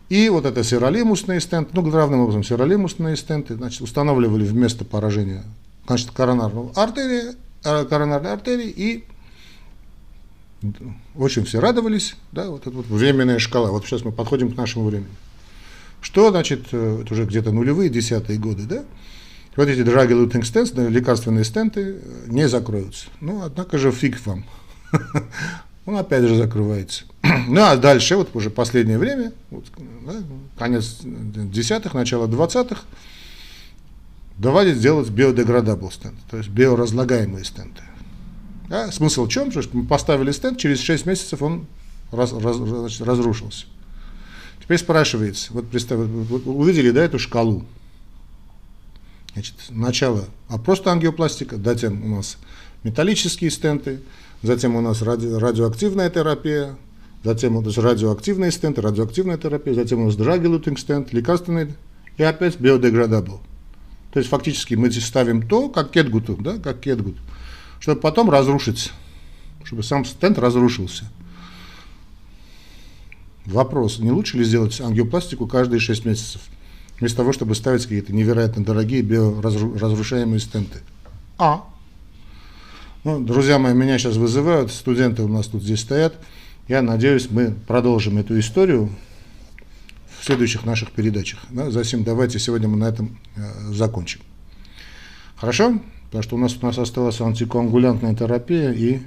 И 0.10 0.30
вот 0.30 0.46
это 0.46 0.64
сиролимусные 0.64 1.42
стенты, 1.42 1.72
ну, 1.74 1.82
главным 1.82 2.22
образом 2.22 2.44
сиролимусные 2.44 3.18
стенты, 3.18 3.56
значит, 3.56 3.82
устанавливали 3.82 4.46
вместо 4.46 4.86
поражения, 4.86 5.44
значит, 5.86 6.12
коронарного 6.12 6.72
артерии, 6.76 7.36
э, 7.66 7.86
коронарной 7.86 8.32
артерии, 8.32 8.70
и 8.70 9.04
очень 11.16 11.44
все 11.44 11.60
радовались, 11.60 12.16
да, 12.32 12.50
вот 12.50 12.62
эта 12.62 12.76
вот 12.76 12.88
временная 12.88 13.40
шкала. 13.40 13.70
Вот 13.70 13.86
сейчас 13.86 14.04
мы 14.04 14.12
подходим 14.12 14.52
к 14.52 14.58
нашему 14.58 14.86
времени. 14.86 15.12
Что, 16.02 16.30
значит, 16.32 16.68
э, 16.72 17.02
это 17.04 17.14
уже 17.14 17.26
где-то 17.26 17.52
нулевые, 17.52 17.90
десятые 17.90 18.40
годы, 18.40 18.64
да? 18.64 18.84
Вот 19.58 19.68
эти 19.68 20.14
лутинг 20.14 20.46
стенты, 20.46 20.88
лекарственные 20.88 21.44
стенты 21.44 21.98
э, 22.02 22.26
не 22.28 22.48
закроются. 22.48 23.08
Ну, 23.20 23.42
однако 23.42 23.78
же 23.78 23.92
фиг 23.92 24.24
вам. 24.26 24.46
он 25.86 25.98
опять 25.98 26.24
же 26.24 26.36
закрывается. 26.36 27.06
ну 27.48 27.62
а 27.62 27.76
дальше, 27.78 28.16
вот 28.16 28.30
уже 28.36 28.50
последнее 28.50 28.98
время, 28.98 29.34
вот, 29.50 29.66
да, 30.06 30.16
конец 30.58 31.00
десятых, 31.04 31.94
начало 31.94 32.28
двадцатых, 32.28 32.84
давайте 34.38 34.76
сделать 34.76 35.10
биодеградабл 35.10 35.92
стенд, 35.92 36.16
то 36.30 36.38
есть 36.38 36.50
биоразлагаемые 36.50 37.44
стенды. 37.44 37.82
Да, 38.70 38.92
смысл 38.92 39.26
в 39.26 39.30
чем? 39.30 39.52
Что 39.52 39.64
мы 39.72 39.86
поставили 39.86 40.32
стенд, 40.32 40.58
через 40.58 40.82
6 40.82 41.06
месяцев 41.06 41.42
он 41.42 41.68
раз, 42.12 42.34
раз, 42.34 42.58
значит, 42.58 43.02
разрушился. 43.02 43.66
Теперь 44.62 44.78
спрашивается, 44.78 45.54
вот 45.54 45.70
представьте, 45.70 46.06
вот 46.06 46.46
увидели, 46.46 46.92
да, 46.92 47.04
эту 47.04 47.20
шкалу. 47.20 47.66
Значит, 49.34 49.56
начало, 49.70 50.26
а 50.50 50.58
просто 50.58 50.92
ангиопластика, 50.92 51.56
затем 51.58 52.04
у 52.04 52.18
нас 52.18 52.38
металлические 52.84 53.52
стенты, 53.52 54.02
затем 54.42 54.76
у 54.76 54.82
нас 54.82 55.02
ради, 55.02 55.28
радиоактивная 55.28 56.10
терапия, 56.10 56.76
затем 57.28 57.58
у 57.58 57.62
нас 57.62 57.78
радиоактивные 57.78 58.52
стенты, 58.52 58.82
радиоактивная 58.82 59.38
терапия, 59.38 59.74
затем 59.74 60.00
у 60.00 60.06
нас 60.06 60.16
драгилутинг 60.16 60.80
стенд, 60.80 61.12
лекарственный 61.12 61.74
и 62.16 62.24
опять 62.24 62.58
биодеградабл. 62.58 63.42
То 64.14 64.20
есть 64.20 64.30
фактически 64.30 64.76
мы 64.76 64.90
здесь 64.90 65.06
ставим 65.06 65.46
то, 65.46 65.68
как 65.68 65.92
кетгут, 65.92 66.42
да, 66.42 66.58
как 66.58 66.80
кетгут, 66.80 67.18
чтобы 67.82 68.00
потом 68.00 68.30
разрушить, 68.30 68.94
чтобы 69.66 69.84
сам 69.84 70.06
стенд 70.06 70.40
разрушился. 70.40 71.04
Вопрос, 73.46 74.00
не 74.00 74.12
лучше 74.12 74.38
ли 74.38 74.46
сделать 74.46 74.80
ангиопластику 74.80 75.48
каждые 75.48 75.82
6 75.82 76.06
месяцев, 76.06 76.42
вместо 76.98 77.18
того, 77.18 77.34
чтобы 77.34 77.56
ставить 77.56 77.84
какие-то 77.84 78.14
невероятно 78.14 78.64
дорогие 78.64 79.02
биоразрушаемые 79.02 80.40
стенты? 80.40 80.80
А, 81.38 81.66
ну, 83.04 83.20
друзья 83.20 83.60
мои, 83.60 83.74
меня 83.74 83.98
сейчас 83.98 84.16
вызывают, 84.16 84.72
студенты 84.72 85.24
у 85.24 85.28
нас 85.28 85.48
тут 85.48 85.62
здесь 85.62 85.82
стоят. 85.82 86.16
Я 86.68 86.82
надеюсь, 86.82 87.30
мы 87.32 87.52
продолжим 87.66 88.18
эту 88.18 88.38
историю 88.40 88.90
в 90.20 90.26
следующих 90.26 90.66
наших 90.66 90.92
передачах. 90.92 91.40
Да, 91.50 91.72
затем 91.72 92.04
давайте 92.04 92.40
сегодня 92.40 92.68
мы 92.68 92.76
на 92.76 92.90
этом 92.90 93.18
э, 93.38 93.72
закончим. 93.72 94.20
Хорошо? 95.38 95.80
Потому 96.08 96.24
что 96.24 96.36
у 96.36 96.40
нас, 96.40 96.58
у 96.62 96.66
нас 96.66 96.78
осталась 96.78 97.22
антикоагулянтная 97.22 98.16
терапия 98.16 98.72
и, 98.72 99.00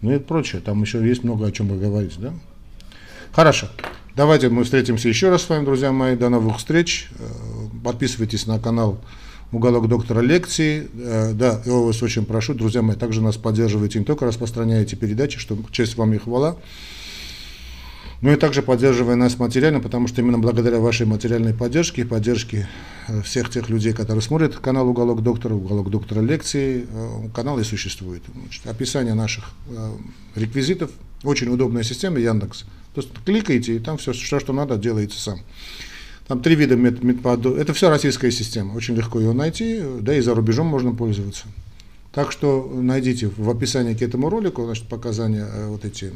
ну 0.00 0.12
и 0.12 0.18
прочее. 0.18 0.60
Там 0.60 0.82
еще 0.82 1.06
есть 1.06 1.22
много 1.22 1.46
о 1.46 1.52
чем 1.52 1.68
поговорить. 1.68 2.18
Да? 2.18 2.32
Хорошо. 3.30 3.68
Давайте 4.16 4.48
мы 4.48 4.64
встретимся 4.64 5.08
еще 5.08 5.30
раз 5.30 5.42
с 5.42 5.48
вами, 5.48 5.64
друзья 5.64 5.92
мои. 5.92 6.16
До 6.16 6.30
новых 6.30 6.58
встреч. 6.58 7.08
Э, 7.16 7.24
подписывайтесь 7.84 8.48
на 8.48 8.58
канал 8.58 8.98
уголок 9.52 9.88
доктора 9.88 10.20
лекции. 10.20 10.88
Э, 10.94 11.32
да, 11.32 11.60
я 11.64 11.72
вас 11.72 12.02
очень 12.02 12.24
прошу, 12.24 12.54
друзья 12.54 12.82
мои, 12.82 12.96
также 12.96 13.22
нас 13.22 13.36
поддерживайте, 13.36 13.98
не 13.98 14.04
только 14.04 14.26
распространяйте 14.26 14.96
передачи, 14.96 15.38
что 15.38 15.58
честь 15.70 15.96
вам 15.96 16.12
и 16.14 16.18
хвала, 16.18 16.56
но 18.20 18.32
и 18.32 18.36
также 18.36 18.62
поддерживая 18.62 19.14
нас 19.14 19.38
материально, 19.38 19.80
потому 19.80 20.08
что 20.08 20.20
именно 20.20 20.38
благодаря 20.38 20.80
вашей 20.80 21.06
материальной 21.06 21.54
поддержке 21.54 22.02
и 22.02 22.04
поддержке 22.04 22.68
э, 23.06 23.22
всех 23.22 23.50
тех 23.50 23.68
людей, 23.68 23.92
которые 23.92 24.22
смотрят 24.22 24.56
канал 24.56 24.88
«Уголок 24.88 25.22
доктора», 25.22 25.54
«Уголок 25.54 25.90
доктора 25.90 26.20
лекции», 26.20 26.86
э, 26.90 27.28
канал 27.34 27.58
и 27.58 27.64
существует. 27.64 28.22
Значит, 28.34 28.66
описание 28.66 29.14
наших 29.14 29.52
реквизитов, 30.34 30.90
очень 31.24 31.48
удобная 31.48 31.82
система 31.82 32.18
Яндекс. 32.18 32.64
То 32.94 33.00
есть 33.00 33.10
кликаете, 33.24 33.76
и 33.76 33.78
там 33.78 33.98
все, 33.98 34.12
что, 34.12 34.40
что 34.40 34.52
надо, 34.52 34.76
делается 34.76 35.20
сам. 35.20 35.40
Там 36.28 36.42
три 36.42 36.54
вида 36.54 36.76
медподу. 36.76 37.54
Это 37.54 37.72
все 37.72 37.88
российская 37.88 38.30
система. 38.30 38.74
Очень 38.74 38.94
легко 38.96 39.18
ее 39.18 39.32
найти, 39.32 39.82
да 40.00 40.14
и 40.14 40.20
за 40.20 40.34
рубежом 40.34 40.66
можно 40.66 40.94
пользоваться. 40.94 41.46
Так 42.12 42.32
что 42.32 42.70
найдите 42.74 43.28
в 43.28 43.48
описании 43.48 43.94
к 43.94 44.02
этому 44.02 44.28
ролику 44.28 44.64
значит, 44.66 44.88
показания 44.88 45.48
э, 45.50 45.68
вот 45.68 45.86
эти 45.86 46.12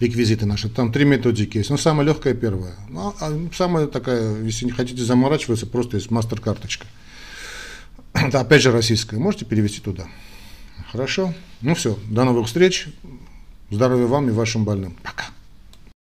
реквизиты 0.00 0.46
наши. 0.46 0.70
Там 0.70 0.92
три 0.92 1.04
методики 1.04 1.58
есть. 1.58 1.68
Ну, 1.68 1.76
самая 1.76 2.06
легкая 2.06 2.34
первая. 2.34 2.74
Ну, 2.88 3.14
а 3.20 3.38
самая 3.54 3.86
такая, 3.86 4.42
если 4.42 4.64
не 4.64 4.70
хотите 4.70 5.02
заморачиваться, 5.02 5.66
просто 5.66 5.96
есть 5.96 6.10
мастер-карточка. 6.10 6.86
Это 8.14 8.40
опять 8.40 8.62
же 8.62 8.72
российская. 8.72 9.18
Можете 9.18 9.44
перевести 9.44 9.80
туда. 9.80 10.06
Хорошо? 10.90 11.34
Ну 11.60 11.74
все, 11.74 11.98
до 12.08 12.24
новых 12.24 12.46
встреч. 12.46 12.88
Здоровья 13.70 14.06
вам 14.06 14.28
и 14.28 14.32
вашим 14.32 14.64
больным. 14.64 14.96
Пока. 15.02 15.24